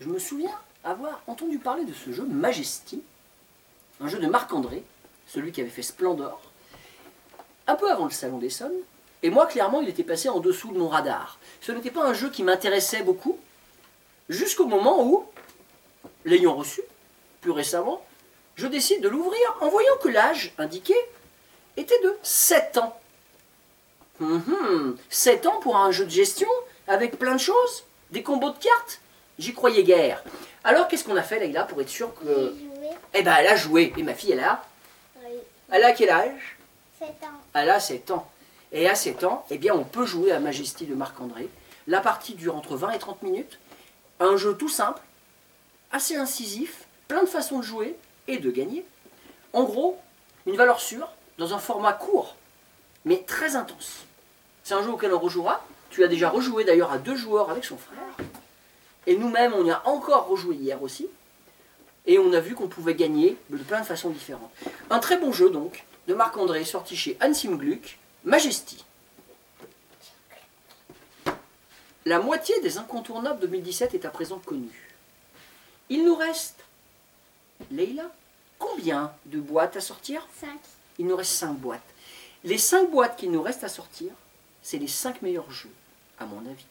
Je 0.00 0.08
me 0.08 0.18
souviens 0.18 0.54
avoir 0.82 1.22
entendu 1.26 1.58
parler 1.58 1.84
de 1.84 1.94
ce 1.94 2.12
jeu 2.12 2.26
Majesty, 2.26 3.02
un 4.00 4.08
jeu 4.08 4.18
de 4.18 4.26
Marc-André, 4.26 4.84
celui 5.26 5.52
qui 5.52 5.62
avait 5.62 5.70
fait 5.70 5.82
Splendor, 5.82 6.42
un 7.66 7.74
peu 7.74 7.90
avant 7.90 8.04
le 8.04 8.10
Salon 8.10 8.38
des 8.38 8.50
Sons, 8.50 8.70
et 9.22 9.30
moi, 9.30 9.46
clairement, 9.46 9.80
il 9.80 9.88
était 9.88 10.04
passé 10.04 10.28
en 10.28 10.38
dessous 10.38 10.72
de 10.72 10.78
mon 10.78 10.88
radar. 10.88 11.38
Ce 11.62 11.72
n'était 11.72 11.90
pas 11.90 12.04
un 12.04 12.12
jeu 12.12 12.28
qui 12.28 12.42
m'intéressait 12.42 13.02
beaucoup, 13.02 13.38
jusqu'au 14.28 14.66
moment 14.66 15.02
où, 15.02 15.24
l'ayant 16.26 16.54
reçu, 16.54 16.82
plus 17.40 17.50
récemment, 17.50 18.04
je 18.56 18.66
décide 18.66 19.00
de 19.00 19.08
l'ouvrir 19.08 19.56
en 19.60 19.68
voyant 19.68 19.96
que 20.02 20.08
l'âge 20.08 20.52
indiqué 20.58 20.94
était 21.76 21.98
de 22.02 22.16
7 22.22 22.76
ans. 22.78 23.00
Mhm, 24.20 24.96
7 25.08 25.46
ans 25.46 25.58
pour 25.60 25.76
un 25.76 25.90
jeu 25.90 26.04
de 26.04 26.10
gestion 26.10 26.48
avec 26.86 27.18
plein 27.18 27.34
de 27.34 27.40
choses 27.40 27.84
Des 28.12 28.22
combos 28.22 28.50
de 28.50 28.58
cartes 28.58 29.00
J'y 29.38 29.54
croyais 29.54 29.82
guère. 29.82 30.22
Alors 30.62 30.86
qu'est-ce 30.86 31.02
qu'on 31.02 31.16
a 31.16 31.22
fait 31.22 31.40
Leïla 31.40 31.64
pour 31.64 31.80
être 31.80 31.88
sûr 31.88 32.14
que... 32.14 32.54
Eh 33.12 33.22
ben 33.22 33.34
elle 33.40 33.48
a 33.48 33.56
joué. 33.56 33.92
Et 33.96 34.02
ma 34.04 34.14
fille 34.14 34.32
elle 34.32 34.40
a 34.40 34.64
Oui. 35.16 35.32
Elle 35.72 35.82
a 35.82 35.92
quel 35.92 36.10
âge? 36.10 36.56
7 36.98 37.08
ans. 37.24 37.40
Elle 37.54 37.70
a 37.70 37.80
7 37.80 38.10
ans. 38.10 38.28
Et 38.72 38.88
à 38.88 38.94
7 38.94 39.24
ans, 39.24 39.44
eh 39.50 39.58
bien 39.58 39.74
on 39.74 39.84
peut 39.84 40.06
jouer 40.06 40.32
à 40.32 40.40
Majesty 40.40 40.86
de 40.86 40.94
Marc-André. 40.94 41.48
La 41.86 42.00
partie 42.00 42.34
dure 42.34 42.56
entre 42.56 42.76
20 42.76 42.92
et 42.92 42.98
30 42.98 43.22
minutes. 43.22 43.58
Un 44.20 44.36
jeu 44.36 44.56
tout 44.56 44.68
simple, 44.68 45.00
assez 45.92 46.16
incisif, 46.16 46.84
plein 47.08 47.22
de 47.22 47.28
façons 47.28 47.58
de 47.58 47.64
jouer 47.64 47.96
et 48.28 48.38
de 48.38 48.50
gagner. 48.50 48.84
En 49.52 49.64
gros, 49.64 49.98
une 50.46 50.56
valeur 50.56 50.80
sûre, 50.80 51.08
dans 51.38 51.52
un 51.52 51.58
format 51.58 51.92
court, 51.92 52.36
mais 53.04 53.18
très 53.26 53.56
intense. 53.56 54.04
C'est 54.62 54.74
un 54.74 54.82
jeu 54.82 54.90
auquel 54.90 55.12
on 55.12 55.18
rejouera. 55.18 55.64
Tu 55.90 56.04
as 56.04 56.08
déjà 56.08 56.28
rejoué 56.30 56.64
d'ailleurs 56.64 56.92
à 56.92 56.98
deux 56.98 57.16
joueurs 57.16 57.50
avec 57.50 57.64
son 57.64 57.76
frère. 57.76 58.26
Et 59.06 59.16
nous-mêmes, 59.16 59.52
on 59.52 59.64
y 59.64 59.70
a 59.70 59.82
encore 59.86 60.28
rejoué 60.28 60.56
hier 60.56 60.82
aussi. 60.82 61.08
Et 62.06 62.18
on 62.18 62.32
a 62.32 62.40
vu 62.40 62.54
qu'on 62.54 62.68
pouvait 62.68 62.94
gagner 62.94 63.36
de 63.50 63.56
plein 63.58 63.80
de 63.80 63.86
façons 63.86 64.10
différentes. 64.10 64.50
Un 64.90 64.98
très 64.98 65.16
bon 65.16 65.32
jeu 65.32 65.50
donc, 65.50 65.84
de 66.06 66.14
Marc-André, 66.14 66.64
sorti 66.64 66.96
chez 66.96 67.16
Hansim 67.20 67.56
Gluck, 67.56 67.98
Majesty. 68.24 68.84
La 72.04 72.18
moitié 72.18 72.60
des 72.60 72.76
incontournables 72.76 73.40
2017 73.40 73.94
est 73.94 74.04
à 74.04 74.10
présent 74.10 74.38
connue. 74.38 74.90
Il 75.88 76.04
nous 76.04 76.14
reste, 76.14 76.62
Leïla, 77.70 78.10
combien 78.58 79.12
de 79.26 79.40
boîtes 79.40 79.76
à 79.76 79.80
sortir? 79.80 80.26
5. 80.38 80.48
Il 80.98 81.06
nous 81.06 81.16
reste 81.16 81.32
5 81.32 81.54
boîtes. 81.54 81.80
Les 82.44 82.58
5 82.58 82.90
boîtes 82.90 83.16
qu'il 83.16 83.30
nous 83.30 83.42
reste 83.42 83.64
à 83.64 83.68
sortir, 83.68 84.12
c'est 84.62 84.78
les 84.78 84.88
5 84.88 85.22
meilleurs 85.22 85.50
jeux, 85.50 85.72
à 86.18 86.26
mon 86.26 86.40
avis, 86.46 86.66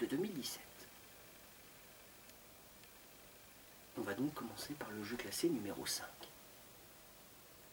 de 0.00 0.06
2017. 0.06 0.60
On 3.98 4.02
va 4.02 4.14
donc 4.14 4.34
commencer 4.34 4.74
par 4.74 4.90
le 4.90 5.04
jeu 5.04 5.16
classé 5.16 5.48
numéro 5.48 5.86
5. 5.86 6.04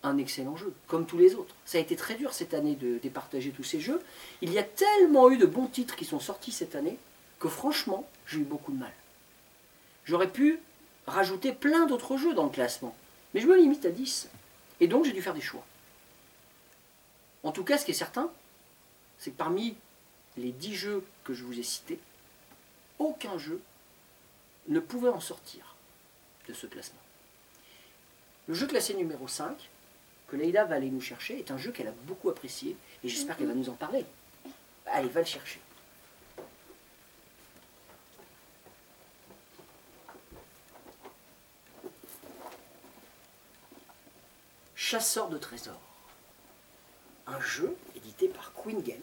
Un 0.04 0.18
excellent 0.18 0.58
jeu, 0.58 0.74
comme 0.88 1.06
tous 1.06 1.18
les 1.18 1.34
autres. 1.34 1.56
Ça 1.66 1.78
a 1.78 1.82
été 1.82 1.96
très 1.96 2.16
dur 2.16 2.34
cette 2.34 2.54
année 2.54 2.76
de 2.76 2.98
départager 2.98 3.52
tous 3.52 3.64
ces 3.64 3.80
jeux. 3.80 4.02
Il 4.42 4.52
y 4.52 4.60
a 4.60 4.64
tellement 4.64 5.30
eu 5.30 5.38
de 5.38 5.46
bons 5.46 5.68
titres 5.68 5.96
qui 5.96 6.04
sont 6.04 6.20
sortis 6.20 6.52
cette 6.52 6.76
année 6.76 6.98
que 7.40 7.48
franchement, 7.48 8.08
j'ai 8.28 8.40
eu 8.40 8.44
beaucoup 8.44 8.74
de 8.74 8.78
mal. 8.78 8.92
J'aurais 10.06 10.30
pu 10.30 10.60
rajouter 11.08 11.54
plein 11.54 11.86
d'autres 11.86 12.18
jeux 12.18 12.34
dans 12.34 12.44
le 12.44 12.50
classement. 12.50 12.96
Mais 13.34 13.40
je 13.40 13.48
me 13.48 13.58
limite 13.58 13.86
à 13.86 13.90
10. 13.92 14.30
Et 14.82 14.88
donc 14.88 15.06
j'ai 15.06 15.14
dû 15.14 15.22
faire 15.22 15.34
des 15.34 15.42
choix. 15.42 15.66
En 17.44 17.52
tout 17.52 17.64
cas, 17.64 17.78
ce 17.78 17.86
qui 17.86 17.92
est 17.92 17.96
certain, 17.96 18.30
c'est 19.20 19.32
que 19.32 19.38
parmi 19.38 19.76
les 20.38 20.52
10 20.52 20.76
jeux 20.76 21.04
que 21.24 21.34
je 21.34 21.44
vous 21.44 21.58
ai 21.58 21.64
cités, 21.64 22.00
aucun 23.00 23.38
jeu 23.38 23.62
ne 24.68 24.80
pouvait 24.80 25.10
en 25.10 25.20
sortir 25.20 25.76
de 26.48 26.54
ce 26.54 26.68
classement. 26.68 27.00
Le 28.48 28.54
jeu 28.54 28.68
classé 28.68 28.94
numéro 28.94 29.28
5, 29.28 29.70
que 30.34 30.38
Leïla 30.40 30.66
va 30.66 30.76
aller 30.76 30.90
nous 30.90 31.00
chercher, 31.00 31.38
est 31.38 31.52
un 31.52 31.60
jeu 31.60 31.72
qu'elle 31.72 31.88
a 31.88 31.94
beaucoup 32.08 32.28
apprécié, 32.28 32.76
et 33.04 33.08
j'espère 33.08 33.38
qu'elle 33.38 33.48
va 33.48 33.54
nous 33.54 33.70
en 33.70 33.74
parler. 33.74 34.04
Allez, 34.88 35.08
va 35.08 35.20
le 35.20 35.28
chercher. 35.28 35.60
Chasseur 44.74 45.30
de 45.30 45.38
trésors. 45.38 45.80
Un 47.28 47.40
jeu 47.40 47.78
édité 47.96 48.28
par 48.28 48.54
Queen 48.54 48.82
Games. 48.82 48.98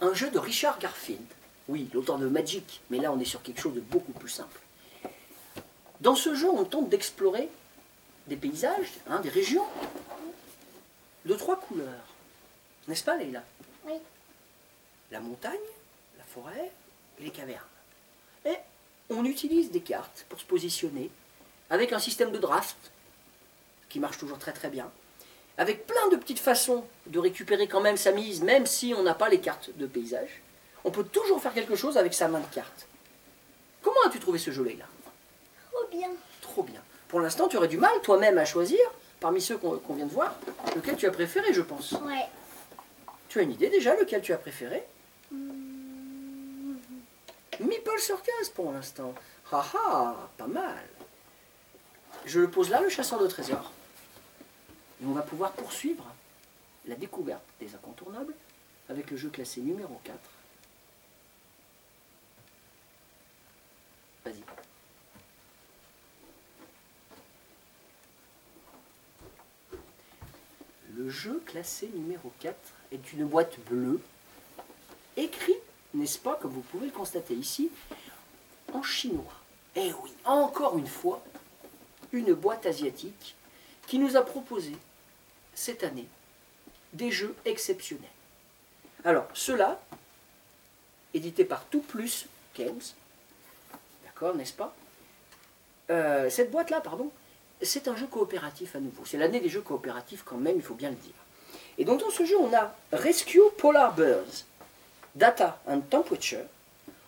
Un 0.00 0.14
jeu 0.14 0.30
de 0.30 0.38
Richard 0.38 0.78
Garfield. 0.78 1.20
Oui, 1.68 1.90
l'auteur 1.92 2.16
de 2.16 2.28
Magic, 2.28 2.80
mais 2.88 2.98
là 2.98 3.12
on 3.12 3.20
est 3.20 3.26
sur 3.26 3.42
quelque 3.42 3.60
chose 3.60 3.74
de 3.74 3.80
beaucoup 3.80 4.12
plus 4.12 4.30
simple. 4.30 4.60
Dans 6.00 6.14
ce 6.14 6.34
jeu, 6.34 6.48
on 6.48 6.64
tente 6.64 6.88
d'explorer 6.88 7.50
des 8.30 8.36
paysages, 8.36 8.92
hein, 9.08 9.18
des 9.18 9.28
régions, 9.28 9.66
de 11.26 11.34
trois 11.34 11.56
couleurs. 11.56 12.06
N'est-ce 12.86 13.02
pas, 13.02 13.16
Leïla? 13.16 13.42
Oui. 13.84 13.94
La 15.10 15.18
montagne, 15.18 15.58
la 16.16 16.24
forêt 16.24 16.70
et 17.18 17.24
les 17.24 17.30
cavernes. 17.30 17.66
Et 18.44 18.56
on 19.10 19.24
utilise 19.24 19.72
des 19.72 19.80
cartes 19.80 20.24
pour 20.28 20.38
se 20.38 20.44
positionner, 20.44 21.10
avec 21.70 21.92
un 21.92 21.98
système 21.98 22.30
de 22.30 22.38
draft, 22.38 22.76
qui 23.88 23.98
marche 23.98 24.18
toujours 24.18 24.38
très 24.38 24.52
très 24.52 24.70
bien, 24.70 24.88
avec 25.58 25.88
plein 25.88 26.08
de 26.08 26.16
petites 26.16 26.38
façons 26.38 26.86
de 27.06 27.18
récupérer 27.18 27.66
quand 27.66 27.80
même 27.80 27.96
sa 27.96 28.12
mise, 28.12 28.42
même 28.42 28.64
si 28.64 28.94
on 28.96 29.02
n'a 29.02 29.14
pas 29.14 29.28
les 29.28 29.40
cartes 29.40 29.76
de 29.76 29.86
paysage. 29.86 30.40
On 30.84 30.92
peut 30.92 31.04
toujours 31.04 31.42
faire 31.42 31.52
quelque 31.52 31.74
chose 31.74 31.98
avec 31.98 32.14
sa 32.14 32.28
main 32.28 32.40
de 32.40 32.54
cartes. 32.54 32.86
Comment 33.82 34.00
as-tu 34.06 34.20
trouvé 34.20 34.38
ce 34.38 34.52
jeu, 34.52 34.62
Leïla? 34.62 34.86
Trop 35.72 35.88
bien. 35.90 36.10
Pour 37.10 37.18
l'instant, 37.18 37.48
tu 37.48 37.56
aurais 37.56 37.68
du 37.68 37.76
mal 37.76 38.00
toi-même 38.02 38.38
à 38.38 38.44
choisir, 38.44 38.78
parmi 39.18 39.40
ceux 39.40 39.58
qu'on 39.58 39.94
vient 39.94 40.06
de 40.06 40.12
voir, 40.12 40.32
lequel 40.76 40.96
tu 40.96 41.06
as 41.06 41.10
préféré, 41.10 41.52
je 41.52 41.60
pense. 41.60 41.92
Ouais. 41.92 42.26
Tu 43.28 43.40
as 43.40 43.42
une 43.42 43.50
idée 43.50 43.68
déjà, 43.68 43.96
lequel 43.96 44.22
tu 44.22 44.32
as 44.32 44.38
préféré? 44.38 44.84
Hmm. 45.32 46.76
Meeple 47.58 47.98
Circus 47.98 48.48
pour 48.54 48.72
l'instant. 48.72 49.12
Haha, 49.50 50.28
pas 50.38 50.46
mal. 50.46 50.86
Je 52.26 52.38
le 52.38 52.48
pose 52.48 52.70
là, 52.70 52.80
le 52.80 52.88
chasseur 52.88 53.18
de 53.18 53.26
trésors. 53.26 53.72
Et 55.02 55.06
on 55.06 55.12
va 55.12 55.22
pouvoir 55.22 55.50
poursuivre 55.52 56.04
la 56.86 56.94
découverte 56.94 57.42
des 57.58 57.74
incontournables 57.74 58.34
avec 58.88 59.10
le 59.10 59.16
jeu 59.16 59.30
classé 59.30 59.60
numéro 59.60 60.00
4. 60.04 60.16
Vas-y. 64.26 64.42
Le 70.96 71.04
jeu 71.20 71.42
classé 71.44 71.90
numéro 71.94 72.32
4 72.40 72.56
est 72.92 73.12
une 73.12 73.26
boîte 73.26 73.58
bleue, 73.68 74.00
écrit, 75.18 75.56
n'est-ce 75.92 76.18
pas, 76.18 76.36
comme 76.36 76.52
vous 76.52 76.62
pouvez 76.62 76.86
le 76.86 76.92
constater 76.92 77.34
ici, 77.34 77.70
en 78.72 78.82
chinois. 78.82 79.34
Eh 79.76 79.92
oui, 80.02 80.12
encore 80.24 80.78
une 80.78 80.86
fois, 80.86 81.22
une 82.12 82.32
boîte 82.32 82.64
asiatique 82.64 83.36
qui 83.86 83.98
nous 83.98 84.16
a 84.16 84.22
proposé 84.22 84.72
cette 85.54 85.84
année 85.84 86.08
des 86.94 87.10
jeux 87.10 87.36
exceptionnels. 87.44 88.08
Alors, 89.04 89.28
ceux-là, 89.34 89.78
édités 91.12 91.44
par 91.44 91.66
Tout 91.66 91.82
Plus 91.82 92.26
Games, 92.56 92.80
d'accord, 94.04 94.34
n'est-ce 94.34 94.54
pas? 94.54 94.74
Euh, 95.90 96.30
Cette 96.30 96.50
boîte-là, 96.50 96.80
pardon, 96.80 97.10
c'est 97.62 97.88
un 97.88 97.96
jeu 97.96 98.06
coopératif 98.06 98.76
à 98.76 98.80
nouveau. 98.80 99.02
C'est 99.04 99.18
l'année 99.18 99.40
des 99.40 99.48
jeux 99.48 99.60
coopératifs 99.60 100.22
quand 100.24 100.36
même, 100.36 100.56
il 100.56 100.62
faut 100.62 100.74
bien 100.74 100.90
le 100.90 100.96
dire. 100.96 101.14
Et 101.78 101.84
donc 101.84 102.00
dans 102.00 102.10
ce 102.10 102.24
jeu, 102.24 102.36
on 102.38 102.54
a 102.54 102.74
Rescue 102.92 103.40
Polar 103.56 103.94
Bears, 103.94 104.44
Data 105.14 105.60
and 105.68 105.80
Temperature. 105.90 106.44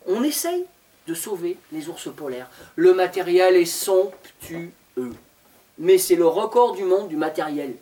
On 0.06 0.22
essaye 0.22 0.64
de 1.06 1.14
sauver 1.14 1.56
les 1.72 1.88
ours 1.88 2.08
polaires. 2.14 2.48
Le 2.76 2.94
matériel 2.94 3.56
est 3.56 3.64
somptueux. 3.64 4.70
Mais 5.78 5.98
c'est 5.98 6.16
le 6.16 6.26
record 6.26 6.74
du 6.74 6.84
monde 6.84 7.08
du 7.08 7.16
matériel. 7.16 7.74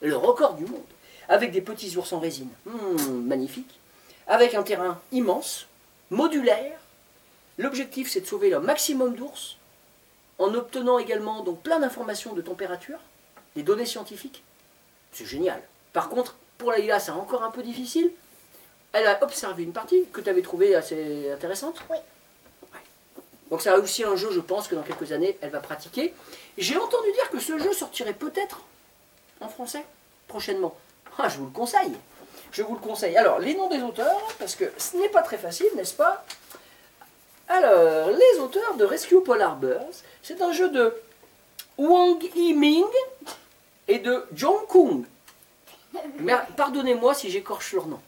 Le 0.00 0.16
record 0.16 0.54
du 0.54 0.64
monde. 0.64 0.82
Avec 1.28 1.52
des 1.52 1.60
petits 1.60 1.96
ours 1.96 2.12
en 2.12 2.18
résine. 2.18 2.50
Hmm, 2.66 3.26
magnifique. 3.26 3.78
Avec 4.26 4.54
un 4.54 4.62
terrain 4.62 5.00
immense, 5.12 5.66
modulaire. 6.10 6.78
L'objectif, 7.58 8.10
c'est 8.10 8.20
de 8.20 8.26
sauver 8.26 8.50
le 8.50 8.60
maximum 8.60 9.14
d'ours 9.14 9.56
en 10.42 10.54
obtenant 10.54 10.98
également 10.98 11.42
donc 11.42 11.62
plein 11.62 11.78
d'informations 11.78 12.32
de 12.32 12.42
température, 12.42 12.98
des 13.56 13.62
données 13.62 13.86
scientifiques. 13.86 14.42
C'est 15.12 15.26
génial. 15.26 15.62
Par 15.92 16.08
contre, 16.08 16.36
pour 16.58 16.70
Laïla, 16.70 17.00
c'est 17.00 17.10
encore 17.10 17.42
un 17.42 17.50
peu 17.50 17.62
difficile. 17.62 18.10
Elle 18.92 19.06
a 19.06 19.22
observé 19.22 19.62
une 19.62 19.72
partie 19.72 20.04
que 20.12 20.20
tu 20.20 20.28
avais 20.28 20.42
trouvée 20.42 20.74
assez 20.74 21.30
intéressante. 21.30 21.82
Oui. 21.90 21.96
Ouais. 22.72 22.80
Donc 23.50 23.62
c'est 23.62 23.72
aussi 23.72 24.04
un 24.04 24.16
jeu, 24.16 24.30
je 24.32 24.40
pense, 24.40 24.68
que 24.68 24.74
dans 24.74 24.82
quelques 24.82 25.12
années, 25.12 25.38
elle 25.40 25.50
va 25.50 25.60
pratiquer. 25.60 26.14
J'ai 26.58 26.76
entendu 26.76 27.12
dire 27.12 27.30
que 27.30 27.40
ce 27.40 27.58
jeu 27.58 27.72
sortirait 27.72 28.14
peut-être 28.14 28.62
en 29.40 29.48
français 29.48 29.84
prochainement. 30.28 30.76
Ah, 31.18 31.28
je 31.28 31.38
vous 31.38 31.46
le 31.46 31.50
conseille. 31.50 31.92
Je 32.52 32.62
vous 32.62 32.74
le 32.74 32.80
conseille. 32.80 33.16
Alors, 33.16 33.38
les 33.38 33.54
noms 33.54 33.68
des 33.68 33.82
auteurs, 33.82 34.34
parce 34.38 34.54
que 34.54 34.70
ce 34.76 34.96
n'est 34.96 35.08
pas 35.08 35.22
très 35.22 35.38
facile, 35.38 35.68
n'est-ce 35.74 35.94
pas? 35.94 36.24
Alors, 37.54 38.08
les 38.08 38.40
auteurs 38.40 38.76
de 38.76 38.84
Rescue 38.86 39.20
Polar 39.20 39.56
Bears, 39.56 39.84
c'est 40.22 40.40
un 40.40 40.52
jeu 40.52 40.70
de 40.70 40.96
Wang 41.76 42.18
Yiming 42.34 42.86
et 43.88 43.98
de 43.98 44.24
John 44.32 44.56
Kung. 44.66 45.04
Mais 46.20 46.32
pardonnez-moi 46.56 47.12
si 47.12 47.30
j'écorche 47.30 47.74
leur 47.74 47.88
nom. 47.88 48.00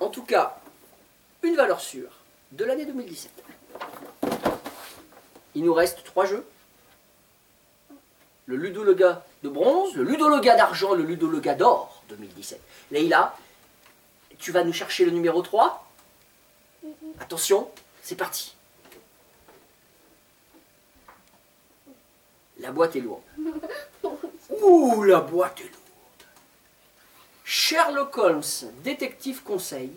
En 0.00 0.08
tout 0.08 0.24
cas, 0.24 0.58
une 1.44 1.54
valeur 1.54 1.80
sûre 1.80 2.10
de 2.50 2.64
l'année 2.64 2.84
2017. 2.84 3.30
Il 5.54 5.62
nous 5.62 5.74
reste 5.74 6.02
trois 6.02 6.26
jeux. 6.26 6.44
Le 8.46 8.56
Ludologa 8.56 9.24
de 9.44 9.48
bronze, 9.48 9.94
le 9.94 10.02
Ludologa 10.02 10.56
d'argent, 10.56 10.94
le 10.94 11.04
Ludologa 11.04 11.54
d'or 11.54 12.02
2017. 12.08 12.60
Leïla, 12.90 13.36
tu 14.40 14.50
vas 14.50 14.64
nous 14.64 14.72
chercher 14.72 15.04
le 15.04 15.12
numéro 15.12 15.42
3 15.42 15.80
Attention, 17.20 17.70
c'est 18.04 18.16
parti. 18.16 18.54
La 22.60 22.70
boîte 22.70 22.94
est 22.96 23.00
lourde. 23.00 23.22
Ouh, 24.62 25.02
la 25.04 25.20
boîte 25.20 25.60
est 25.60 25.64
lourde. 25.64 25.74
Sherlock 27.44 28.16
Holmes, 28.18 28.42
détective 28.84 29.42
conseil. 29.42 29.90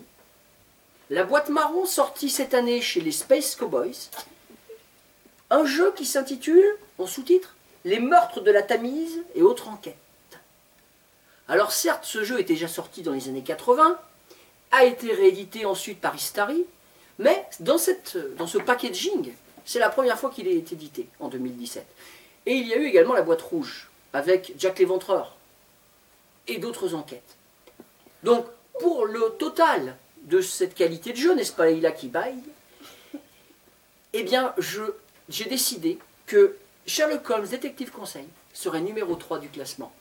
La 1.09 1.23
boîte 1.23 1.49
marron 1.49 1.85
sortie 1.85 2.29
cette 2.29 2.53
année 2.53 2.81
chez 2.81 3.01
les 3.01 3.11
Space 3.11 3.55
Cowboys. 3.55 4.09
Un 5.49 5.65
jeu 5.65 5.93
qui 5.93 6.05
s'intitule, 6.05 6.77
en 6.97 7.07
sous-titre, 7.07 7.55
Les 7.83 7.99
meurtres 7.99 8.41
de 8.41 8.51
la 8.51 8.63
Tamise 8.63 9.21
et 9.35 9.41
autres 9.41 9.67
enquêtes. 9.67 9.95
Alors 11.47 11.71
certes, 11.71 12.05
ce 12.05 12.23
jeu 12.23 12.39
était 12.39 12.53
déjà 12.53 12.67
sorti 12.67 13.01
dans 13.01 13.13
les 13.13 13.29
années 13.29 13.43
80, 13.43 13.99
a 14.71 14.83
été 14.83 15.13
réédité 15.13 15.65
ensuite 15.65 16.01
par 16.01 16.15
Istari, 16.15 16.65
mais 17.19 17.45
dans, 17.59 17.77
cette, 17.77 18.17
dans 18.35 18.47
ce 18.47 18.57
packaging, 18.57 19.33
c'est 19.65 19.79
la 19.79 19.89
première 19.89 20.19
fois 20.19 20.29
qu'il 20.29 20.47
est 20.47 20.71
édité, 20.71 21.07
en 21.19 21.27
2017. 21.27 21.85
Et 22.45 22.53
il 22.53 22.67
y 22.67 22.73
a 22.73 22.77
eu 22.77 22.85
également 22.85 23.13
la 23.13 23.21
boîte 23.21 23.41
rouge, 23.41 23.89
avec 24.13 24.53
Jack 24.57 24.79
l'Éventreur, 24.79 25.35
et 26.47 26.57
d'autres 26.59 26.95
enquêtes. 26.95 27.35
Donc, 28.23 28.45
pour 28.79 29.05
le 29.05 29.35
total 29.37 29.97
de 30.23 30.41
cette 30.41 30.75
qualité 30.75 31.11
de 31.11 31.17
jeu, 31.17 31.33
n'est-ce 31.35 31.51
pas 31.51 31.65
Leïla 31.65 31.91
qui 31.91 32.07
baille 32.07 32.41
Eh 34.13 34.23
bien, 34.23 34.53
j'ai 35.29 35.45
décidé 35.45 35.97
que 36.25 36.55
Sherlock 36.85 37.29
Holmes 37.29 37.47
Détective 37.47 37.91
Conseil 37.91 38.27
serait 38.53 38.81
numéro 38.81 39.15
3 39.15 39.39
du 39.39 39.49
classement. 39.49 39.91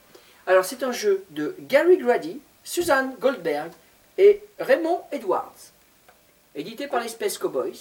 Alors, 0.46 0.64
c'est 0.64 0.82
un 0.82 0.92
jeu 0.92 1.24
de 1.30 1.56
Gary 1.60 1.96
Grady, 1.96 2.40
Suzanne 2.62 3.16
Goldberg 3.20 3.72
et 4.18 4.42
Raymond 4.58 5.02
Edwards, 5.10 5.72
édité 6.56 6.88
par 6.88 7.00
les 7.00 7.08
Space 7.08 7.38
Cowboys. 7.38 7.76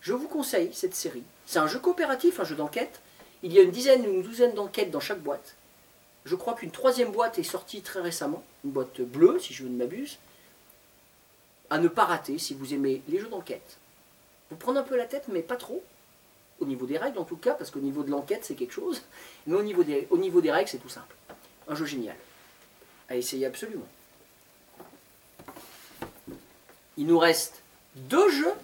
Je 0.00 0.12
vous 0.12 0.28
conseille 0.28 0.72
cette 0.72 0.94
série. 0.94 1.24
C'est 1.44 1.58
un 1.58 1.66
jeu 1.66 1.80
coopératif, 1.80 2.40
un 2.40 2.44
jeu 2.44 2.54
d'enquête. 2.54 3.00
Il 3.42 3.52
y 3.52 3.58
a 3.58 3.62
une 3.62 3.70
dizaine 3.70 4.06
ou 4.06 4.10
une 4.10 4.22
douzaine 4.22 4.54
d'enquêtes 4.54 4.90
dans 4.90 5.00
chaque 5.00 5.20
boîte. 5.20 5.56
Je 6.24 6.34
crois 6.34 6.54
qu'une 6.54 6.70
troisième 6.70 7.12
boîte 7.12 7.38
est 7.38 7.44
sortie 7.44 7.82
très 7.82 8.00
récemment, 8.00 8.42
une 8.64 8.70
boîte 8.70 9.00
bleue, 9.00 9.38
si 9.38 9.52
je 9.52 9.64
ne 9.64 9.76
m'abuse. 9.76 10.18
À 11.70 11.78
ne 11.78 11.88
pas 11.88 12.04
rater 12.04 12.38
si 12.38 12.54
vous 12.54 12.74
aimez 12.74 13.02
les 13.08 13.18
jeux 13.18 13.28
d'enquête. 13.28 13.76
Vous 14.50 14.56
prenez 14.56 14.78
un 14.78 14.84
peu 14.84 14.96
la 14.96 15.06
tête, 15.06 15.24
mais 15.28 15.42
pas 15.42 15.56
trop. 15.56 15.82
au 16.60 16.64
niveau 16.64 16.86
des 16.86 16.96
règles 16.96 17.18
en 17.18 17.24
tout 17.24 17.36
cas, 17.36 17.52
parce 17.54 17.70
qu'au 17.70 17.80
niveau 17.80 18.02
de 18.02 18.10
l'enquête 18.10 18.44
c'est 18.44 18.54
quelque 18.54 18.72
chose, 18.72 19.02
mais 19.46 19.56
au 19.56 19.62
niveau 19.62 19.84
des, 19.84 20.06
au 20.10 20.18
niveau 20.18 20.40
des 20.40 20.50
règles 20.50 20.68
c'est 20.68 20.78
tout 20.78 20.88
simple. 20.88 21.14
Un 21.68 21.74
jeu 21.74 21.84
génial, 21.84 22.16
à 23.08 23.16
essayer 23.16 23.44
absolument. 23.44 23.86
Il 26.96 27.06
nous 27.06 27.18
reste 27.18 27.62
deux 27.96 28.30
jeux, 28.30 28.54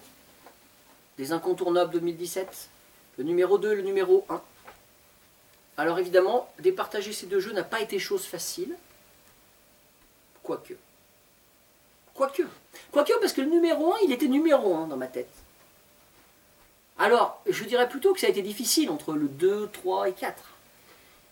des 1.18 1.32
incontournables 1.32 1.92
2017, 1.92 2.68
le 3.18 3.24
numéro 3.24 3.58
2 3.58 3.72
et 3.72 3.76
le 3.76 3.82
numéro 3.82 4.24
1. 4.28 4.40
Alors 5.78 5.98
évidemment, 5.98 6.52
départager 6.58 7.12
ces 7.12 7.26
deux 7.26 7.40
jeux 7.40 7.52
n'a 7.52 7.64
pas 7.64 7.80
été 7.80 7.98
chose 7.98 8.24
facile, 8.24 8.76
quoique. 10.42 10.74
Quoique. 12.14 12.42
Quoique, 12.90 13.12
parce 13.20 13.32
que 13.32 13.40
le 13.40 13.48
numéro 13.48 13.94
1, 13.94 13.98
il 14.04 14.12
était 14.12 14.28
numéro 14.28 14.74
1 14.74 14.86
dans 14.86 14.96
ma 14.96 15.06
tête. 15.06 15.32
Alors, 16.98 17.42
je 17.48 17.64
dirais 17.64 17.88
plutôt 17.88 18.12
que 18.12 18.20
ça 18.20 18.26
a 18.26 18.30
été 18.30 18.42
difficile 18.42 18.90
entre 18.90 19.14
le 19.14 19.28
2, 19.28 19.70
3 19.72 20.10
et 20.10 20.12
4. 20.12 20.44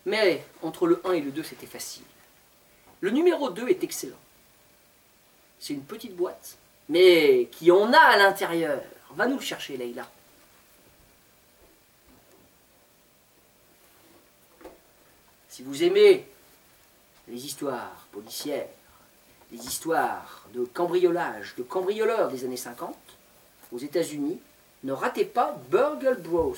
Mais 0.07 0.45
entre 0.63 0.87
le 0.87 1.01
1 1.05 1.13
et 1.13 1.21
le 1.21 1.31
2, 1.31 1.43
c'était 1.43 1.67
facile. 1.67 2.03
Le 3.01 3.11
numéro 3.11 3.51
2 3.51 3.69
est 3.69 3.85
excellent. 3.85 4.17
C'est 5.59 5.75
une 5.75 5.85
petite 5.85 6.17
boîte, 6.17 6.57
mais 6.91 7.49
qui 7.53 7.71
en 7.71 7.93
a 7.93 7.99
à 7.99 8.17
l'intérieur? 8.17 8.83
Va 9.15 9.27
nous 9.27 9.37
le 9.37 9.43
chercher, 9.43 9.77
Leïla. 9.77 10.07
Si 15.49 15.63
vous 15.63 15.85
aimez 15.85 16.29
les 17.29 17.47
histoires 17.47 18.07
policières, 18.11 18.69
les 19.53 19.65
histoires 19.65 20.45
de 20.53 20.65
cambriolage, 20.65 21.55
de 21.57 21.63
cambrioleurs 21.63 22.29
des 22.29 22.45
années 22.45 22.57
50, 22.57 22.97
aux 23.71 23.79
États-Unis, 23.79 24.41
ne 24.83 24.93
ratez 24.93 25.25
pas 25.25 25.57
Burgle 25.71 26.21
Bros, 26.21 26.57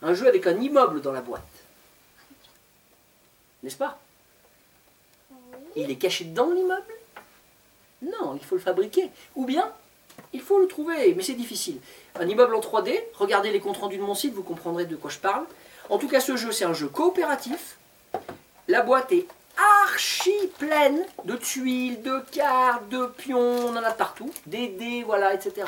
un 0.00 0.14
jeu 0.14 0.28
avec 0.28 0.46
un 0.46 0.58
immeuble 0.58 1.02
dans 1.02 1.12
la 1.12 1.20
boîte. 1.20 1.42
N'est-ce 3.62 3.76
pas? 3.76 3.98
Il 5.74 5.90
est 5.90 5.96
caché 5.96 6.24
dans 6.24 6.50
l'immeuble? 6.50 6.95
Non, 8.02 8.34
il 8.34 8.44
faut 8.44 8.56
le 8.56 8.60
fabriquer. 8.60 9.10
Ou 9.34 9.44
bien, 9.44 9.72
il 10.32 10.40
faut 10.40 10.58
le 10.58 10.66
trouver, 10.66 11.14
mais 11.14 11.22
c'est 11.22 11.34
difficile. 11.34 11.80
Un 12.18 12.26
immeuble 12.26 12.54
en 12.54 12.60
3D, 12.60 12.98
regardez 13.14 13.50
les 13.50 13.60
comptes 13.60 13.78
rendus 13.78 13.98
de 13.98 14.02
mon 14.02 14.14
site, 14.14 14.34
vous 14.34 14.42
comprendrez 14.42 14.86
de 14.86 14.96
quoi 14.96 15.10
je 15.10 15.18
parle. 15.18 15.44
En 15.88 15.98
tout 15.98 16.08
cas, 16.08 16.20
ce 16.20 16.36
jeu, 16.36 16.52
c'est 16.52 16.64
un 16.64 16.74
jeu 16.74 16.88
coopératif. 16.88 17.78
La 18.68 18.82
boîte 18.82 19.12
est 19.12 19.26
archi 19.84 20.34
pleine 20.58 21.04
de 21.24 21.36
tuiles, 21.36 22.02
de 22.02 22.20
cartes, 22.32 22.88
de 22.88 23.06
pions, 23.06 23.68
on 23.68 23.76
en 23.76 23.82
a 23.82 23.92
partout, 23.92 24.32
des 24.46 24.68
dés, 24.68 25.02
voilà, 25.04 25.34
etc. 25.34 25.66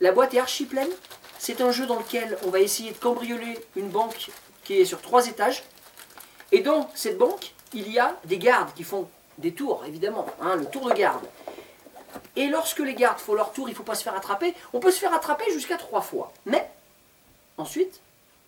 La 0.00 0.12
boîte 0.12 0.34
est 0.34 0.38
archi 0.38 0.66
pleine. 0.66 0.90
C'est 1.38 1.60
un 1.60 1.72
jeu 1.72 1.86
dans 1.86 1.98
lequel 1.98 2.38
on 2.44 2.50
va 2.50 2.60
essayer 2.60 2.92
de 2.92 2.98
cambrioler 2.98 3.58
une 3.74 3.88
banque 3.88 4.30
qui 4.64 4.74
est 4.74 4.84
sur 4.84 5.00
trois 5.00 5.26
étages. 5.26 5.64
Et 6.52 6.60
dans 6.60 6.90
cette 6.94 7.18
banque, 7.18 7.52
il 7.72 7.90
y 7.90 7.98
a 7.98 8.16
des 8.24 8.38
gardes 8.38 8.72
qui 8.74 8.84
font 8.84 9.08
des 9.38 9.52
tours, 9.52 9.84
évidemment, 9.86 10.26
hein, 10.40 10.56
le 10.56 10.66
tour 10.66 10.88
de 10.88 10.94
garde. 10.94 11.24
Et 12.36 12.48
lorsque 12.48 12.80
les 12.80 12.94
gardes 12.94 13.18
font 13.18 13.34
leur 13.34 13.52
tour, 13.52 13.68
il 13.68 13.72
ne 13.72 13.76
faut 13.76 13.82
pas 13.82 13.94
se 13.94 14.02
faire 14.02 14.14
attraper. 14.14 14.54
On 14.72 14.80
peut 14.80 14.90
se 14.90 14.98
faire 14.98 15.14
attraper 15.14 15.50
jusqu'à 15.52 15.76
trois 15.76 16.02
fois. 16.02 16.32
Mais, 16.46 16.68
ensuite, 17.56 18.00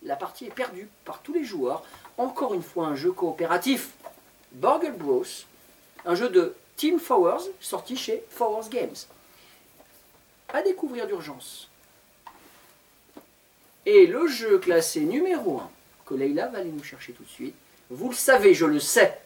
la 0.03 0.17
partie 0.17 0.47
est 0.47 0.55
perdue 0.55 0.89
par 1.05 1.21
tous 1.21 1.33
les 1.33 1.45
joueurs. 1.45 1.83
Encore 2.19 2.55
une 2.55 2.63
fois, 2.63 2.87
un 2.87 2.97
jeu 2.97 3.13
coopératif. 3.13 3.91
Burgle 4.53 4.93
Bros, 4.93 5.25
un 6.05 6.15
jeu 6.15 6.29
de 6.29 6.55
Team 6.77 6.99
Fowers, 6.99 7.43
sorti 7.61 7.97
chez 7.97 8.23
Fowers 8.31 8.69
Games. 8.71 8.95
À 10.53 10.63
découvrir 10.63 11.07
d'urgence. 11.07 11.69
Et 13.87 14.07
le 14.07 14.27
jeu 14.29 14.59
classé 14.59 15.01
numéro 15.01 15.59
1, 15.59 15.71
que 16.07 16.15
Leïla 16.15 16.47
va 16.47 16.59
aller 16.59 16.71
nous 16.71 16.85
chercher 16.85 17.13
tout 17.13 17.25
de 17.25 17.29
suite, 17.29 17.55
vous 17.91 18.09
le 18.09 18.15
savez, 18.15 18.55
je 18.55 18.65
le 18.65 18.81
sais. 18.81 19.21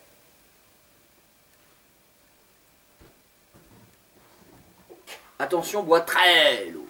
Attention, 5.39 5.85
bois 5.85 6.01
très 6.01 6.67
lourd. 6.67 6.85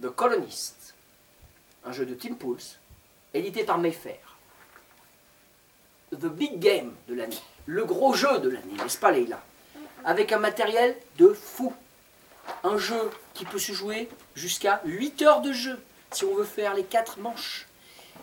The 0.00 0.08
Colonist, 0.08 0.94
un 1.84 1.92
jeu 1.92 2.06
de 2.06 2.14
Team 2.14 2.36
Pulse, 2.36 2.78
édité 3.34 3.64
par 3.64 3.76
Mayfair. 3.76 4.36
The 6.10 6.24
Big 6.24 6.58
Game 6.58 6.94
de 7.06 7.14
l'année, 7.14 7.38
le 7.66 7.84
gros 7.84 8.14
jeu 8.14 8.38
de 8.38 8.48
l'année, 8.48 8.72
n'est-ce 8.78 8.96
pas 8.96 9.10
Leïla? 9.10 9.42
Avec 10.04 10.32
un 10.32 10.38
matériel 10.38 10.96
de 11.18 11.34
fou. 11.34 11.74
Un 12.64 12.78
jeu 12.78 13.10
qui 13.34 13.44
peut 13.44 13.58
se 13.58 13.72
jouer 13.72 14.08
jusqu'à 14.34 14.80
8 14.86 15.20
heures 15.22 15.42
de 15.42 15.52
jeu, 15.52 15.78
si 16.10 16.24
on 16.24 16.34
veut 16.34 16.44
faire 16.44 16.72
les 16.72 16.84
4 16.84 17.18
manches. 17.18 17.66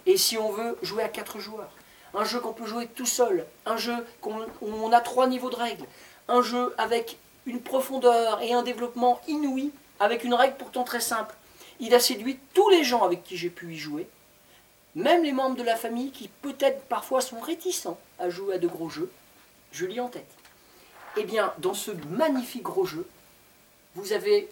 Et 0.08 0.18
si 0.18 0.38
on 0.40 0.52
veut 0.52 0.78
jouer 0.82 1.04
à 1.04 1.10
4 1.10 1.40
joueurs. 1.40 1.72
Un 2.14 2.24
jeu 2.24 2.40
qu'on 2.40 2.54
peut 2.54 2.66
jouer 2.66 2.88
tout 2.88 3.06
seul. 3.06 3.46
Un 3.66 3.78
jeu 3.78 3.96
où 4.24 4.34
on 4.62 4.92
a 4.92 5.02
3 5.02 5.28
niveaux 5.28 5.50
de 5.50 5.56
règles. 5.56 5.86
Un 6.28 6.42
jeu 6.42 6.74
avec 6.78 7.18
une 7.46 7.62
profondeur 7.62 8.42
et 8.42 8.54
un 8.54 8.64
développement 8.64 9.22
inouï, 9.28 9.72
avec 10.00 10.24
une 10.24 10.34
règle 10.34 10.58
pourtant 10.58 10.84
très 10.84 11.00
simple. 11.00 11.36
Il 11.80 11.94
a 11.94 12.00
séduit 12.00 12.40
tous 12.54 12.70
les 12.70 12.84
gens 12.84 13.04
avec 13.04 13.24
qui 13.24 13.38
j'ai 13.38 13.50
pu 13.50 13.74
y 13.74 13.78
jouer 13.78 14.08
même 14.98 15.24
les 15.24 15.32
membres 15.32 15.56
de 15.56 15.64
la 15.64 15.76
famille 15.76 16.10
qui 16.10 16.28
peut-être 16.28 16.82
parfois 16.86 17.22
sont 17.22 17.40
réticents 17.40 18.00
à 18.18 18.32
jouer 18.32 18.56
à 18.56 18.58
de 18.58 18.68
gros 18.68 18.90
jeux, 18.90 19.12
je 19.72 19.86
lis 19.86 20.00
en 20.00 20.08
tête. 20.08 20.26
Eh 21.18 21.24
bien, 21.24 21.54
dans 21.60 21.76
ce 21.76 21.92
magnifique 22.10 22.64
gros 22.64 22.86
jeu, 22.86 23.08
vous 23.94 24.12
avez 24.12 24.50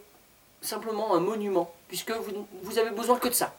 simplement 0.61 1.15
un 1.15 1.19
monument, 1.19 1.73
puisque 1.87 2.11
vous, 2.11 2.47
vous 2.61 2.77
avez 2.77 2.91
besoin 2.91 3.17
que 3.17 3.27
de 3.27 3.33
ça. 3.33 3.55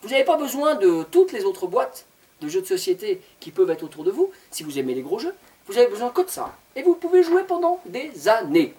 Vous 0.00 0.08
n'avez 0.08 0.24
pas 0.24 0.38
besoin 0.38 0.74
de 0.74 1.02
toutes 1.04 1.32
les 1.32 1.44
autres 1.44 1.66
boîtes 1.66 2.06
de 2.42 2.48
jeux 2.48 2.60
de 2.60 2.66
société 2.66 3.22
qui 3.40 3.50
peuvent 3.50 3.70
être 3.70 3.84
autour 3.84 4.04
de 4.04 4.10
vous, 4.10 4.32
si 4.50 4.62
vous 4.62 4.78
aimez 4.78 4.94
les 4.94 5.02
gros 5.02 5.18
jeux, 5.18 5.34
vous 5.66 5.78
avez 5.78 5.86
besoin 5.86 6.10
que 6.10 6.22
de 6.22 6.30
ça. 6.30 6.54
Et 6.74 6.82
vous 6.82 6.94
pouvez 6.94 7.22
jouer 7.22 7.44
pendant 7.44 7.80
des 7.86 8.28
années. 8.28 8.74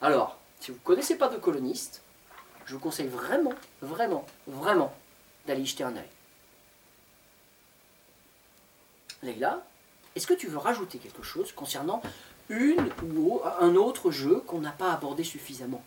Alors, 0.00 0.38
si 0.60 0.70
vous 0.70 0.76
ne 0.76 0.84
connaissez 0.84 1.16
pas 1.16 1.28
de 1.28 1.38
coloniste, 1.38 2.02
je 2.66 2.74
vous 2.74 2.80
conseille 2.80 3.08
vraiment, 3.08 3.54
vraiment, 3.80 4.26
vraiment 4.46 4.94
d'aller 5.46 5.62
y 5.62 5.66
jeter 5.66 5.84
un 5.84 5.96
œil. 5.96 6.08
Leïla, 9.22 9.62
est-ce 10.14 10.26
que 10.26 10.34
tu 10.34 10.46
veux 10.46 10.58
rajouter 10.58 10.98
quelque 10.98 11.22
chose 11.22 11.52
concernant 11.52 12.02
une 12.50 12.90
ou 13.16 13.40
un 13.60 13.74
autre 13.74 14.10
jeu 14.10 14.42
qu'on 14.46 14.60
n'a 14.60 14.72
pas 14.72 14.92
abordé 14.92 15.24
suffisamment? 15.24 15.82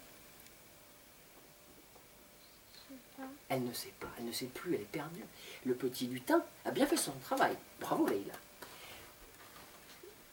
Elle 3.50 3.64
ne 3.64 3.74
sait 3.74 3.94
pas, 4.00 4.08
elle 4.20 4.26
ne 4.26 4.32
sait 4.32 4.46
plus, 4.46 4.76
elle 4.76 4.82
est 4.82 4.92
perdue. 4.92 5.24
Le 5.66 5.74
petit 5.74 6.08
lutin 6.08 6.44
a 6.66 6.72
bien 6.72 6.86
fait 6.86 6.98
son 6.98 7.14
travail. 7.24 7.56
Bravo 7.80 8.06
Leïla. 8.06 8.34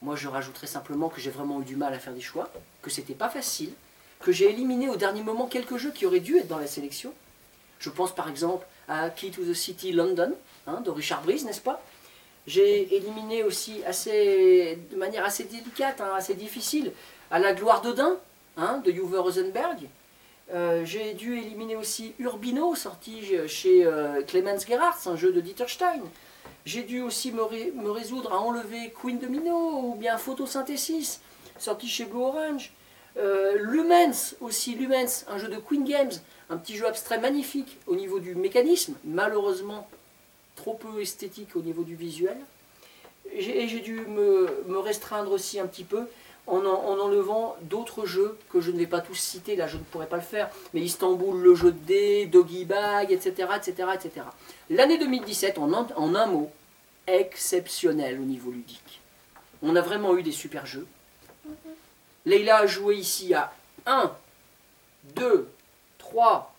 Moi 0.02 0.16
je 0.16 0.28
rajouterais 0.28 0.66
simplement 0.66 1.08
que 1.08 1.20
j'ai 1.20 1.30
vraiment 1.30 1.60
eu 1.60 1.64
du 1.64 1.76
mal 1.76 1.94
à 1.94 1.98
faire 1.98 2.12
des 2.12 2.20
choix, 2.20 2.50
que 2.82 2.90
c'était 2.90 3.14
pas 3.14 3.30
facile, 3.30 3.72
que 4.20 4.32
j'ai 4.32 4.50
éliminé 4.50 4.88
au 4.88 4.96
dernier 4.96 5.22
moment 5.22 5.46
quelques 5.46 5.76
jeux 5.76 5.92
qui 5.92 6.06
auraient 6.06 6.20
dû 6.20 6.38
être 6.38 6.48
dans 6.48 6.58
la 6.58 6.66
sélection. 6.66 7.14
Je 7.78 7.90
pense 7.90 8.14
par 8.14 8.28
exemple 8.28 8.66
à 8.88 9.10
Key 9.10 9.30
to 9.30 9.44
the 9.44 9.54
City 9.54 9.92
London, 9.92 10.34
hein, 10.66 10.80
de 10.80 10.90
Richard 10.90 11.22
Breeze, 11.22 11.44
n'est-ce 11.44 11.60
pas? 11.60 11.82
J'ai 12.46 12.94
éliminé 12.94 13.42
aussi 13.42 13.82
assez, 13.84 14.78
de 14.90 14.96
manière 14.96 15.24
assez 15.24 15.44
délicate, 15.44 16.00
hein, 16.00 16.12
assez 16.14 16.34
difficile, 16.34 16.92
à 17.30 17.38
la 17.38 17.54
gloire 17.54 17.80
d'Odin, 17.80 18.18
hein, 18.58 18.82
de 18.84 18.90
Uwe 18.90 19.18
Rosenberg. 19.18 19.88
Euh, 20.52 20.84
j'ai 20.84 21.14
dû 21.14 21.38
éliminer 21.38 21.76
aussi 21.76 22.14
Urbino, 22.18 22.74
sorti 22.74 23.22
chez 23.48 23.84
euh, 23.84 24.22
Clemens 24.22 24.66
Gerhardt, 24.66 25.06
un 25.06 25.16
jeu 25.16 25.32
de 25.32 25.40
Dieter 25.40 25.68
Stein. 25.68 26.02
J'ai 26.66 26.82
dû 26.82 27.00
aussi 27.00 27.32
me, 27.32 27.42
me, 27.82 27.90
résoudre 27.90 28.32
à 28.32 28.40
enlever 28.40 28.92
Queen 29.00 29.18
Domino 29.18 29.80
ou 29.82 29.94
bien 29.94 30.16
Photosynthesis, 30.16 31.20
sorti 31.58 31.88
chez 31.88 32.04
Blue 32.04 32.20
Orange. 32.20 32.72
Euh, 33.16 33.58
Lumens 33.58 34.34
aussi, 34.40 34.74
Lumens, 34.74 35.24
un 35.28 35.38
jeu 35.38 35.48
de 35.48 35.56
Queen 35.56 35.84
Games, 35.84 36.12
un 36.50 36.56
petit 36.56 36.76
jeu 36.76 36.86
abstrait 36.86 37.18
magnifique 37.18 37.78
au 37.86 37.94
niveau 37.94 38.18
du 38.18 38.34
mécanisme, 38.34 38.94
malheureusement 39.04 39.88
trop 40.56 40.74
peu 40.74 41.00
esthétique 41.00 41.54
au 41.56 41.60
niveau 41.60 41.84
du 41.84 41.94
visuel. 41.94 42.36
Et 43.32 43.68
j'ai 43.68 43.80
dû 43.80 44.00
me, 44.00 44.78
restreindre 44.78 45.32
aussi 45.32 45.58
un 45.58 45.66
petit 45.66 45.84
peu 45.84 46.06
en, 46.46 46.64
en 46.64 46.98
enlevant 46.98 47.56
d'autres 47.62 48.06
jeux 48.06 48.38
que 48.50 48.60
je 48.60 48.70
ne 48.70 48.78
vais 48.78 48.86
pas 48.86 49.00
tous 49.00 49.14
citer, 49.14 49.56
là 49.56 49.66
je 49.66 49.76
ne 49.76 49.82
pourrais 49.82 50.08
pas 50.08 50.16
le 50.16 50.22
faire, 50.22 50.50
mais 50.72 50.80
Istanbul, 50.80 51.40
le 51.40 51.54
jeu 51.54 51.72
de 51.72 51.78
dés, 51.78 52.26
Doggy 52.26 52.64
Bag, 52.64 53.12
etc. 53.12 53.48
etc., 53.56 53.88
etc. 53.94 54.26
L'année 54.70 54.98
2017, 54.98 55.58
en 55.58 55.72
un, 56.14 56.26
mot, 56.26 56.50
exceptionnel 57.06 58.20
au 58.20 58.24
niveau 58.24 58.50
ludique. 58.50 59.00
On 59.62 59.76
a 59.76 59.80
vraiment 59.80 60.16
eu 60.16 60.22
des 60.22 60.32
super 60.32 60.66
jeux. 60.66 60.86
Leïla 62.26 62.58
a 62.58 62.66
joué 62.66 62.96
ici 62.96 63.34
à 63.34 63.52
1, 63.86 64.12
2, 65.16 65.48
3, 65.98 66.54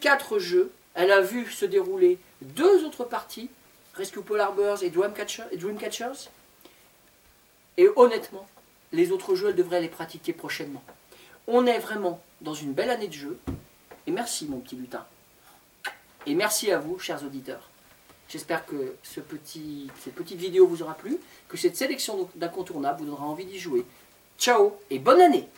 4 0.00 0.38
jeux. 0.38 0.72
Elle 0.94 1.10
a 1.10 1.20
vu 1.20 1.50
se 1.50 1.64
dérouler 1.64 2.18
deux 2.40 2.84
autres 2.84 3.04
parties, 3.04 3.48
Rescue 3.94 4.22
Polar 4.22 4.52
Bears 4.52 4.82
et 4.82 4.90
Dreamcatchers. 4.90 6.28
Et 7.76 7.88
honnêtement, 7.96 8.46
les 8.92 9.12
autres 9.12 9.34
jeux, 9.34 9.48
elle 9.50 9.56
devrait 9.56 9.80
les 9.80 9.88
pratiquer 9.88 10.32
prochainement. 10.32 10.82
On 11.46 11.66
est 11.66 11.78
vraiment 11.78 12.20
dans 12.40 12.54
une 12.54 12.72
belle 12.72 12.90
année 12.90 13.08
de 13.08 13.12
jeu. 13.12 13.38
Et 14.06 14.10
merci 14.10 14.46
mon 14.46 14.58
petit 14.58 14.76
lutin. 14.76 15.04
Et 16.26 16.34
merci 16.34 16.70
à 16.70 16.78
vous, 16.78 16.98
chers 16.98 17.24
auditeurs. 17.24 17.68
J'espère 18.28 18.64
que 18.64 18.96
cette 19.02 19.26
petite 19.26 20.38
vidéo 20.38 20.66
vous 20.66 20.82
aura 20.82 20.94
plu, 20.94 21.18
que 21.48 21.56
cette 21.56 21.76
sélection 21.76 22.28
d'incontournables 22.34 23.00
vous 23.00 23.06
donnera 23.06 23.26
envie 23.26 23.44
d'y 23.44 23.58
jouer. 23.58 23.84
Ciao 24.38 24.74
et 24.90 24.98
bonne 24.98 25.20
année 25.20 25.48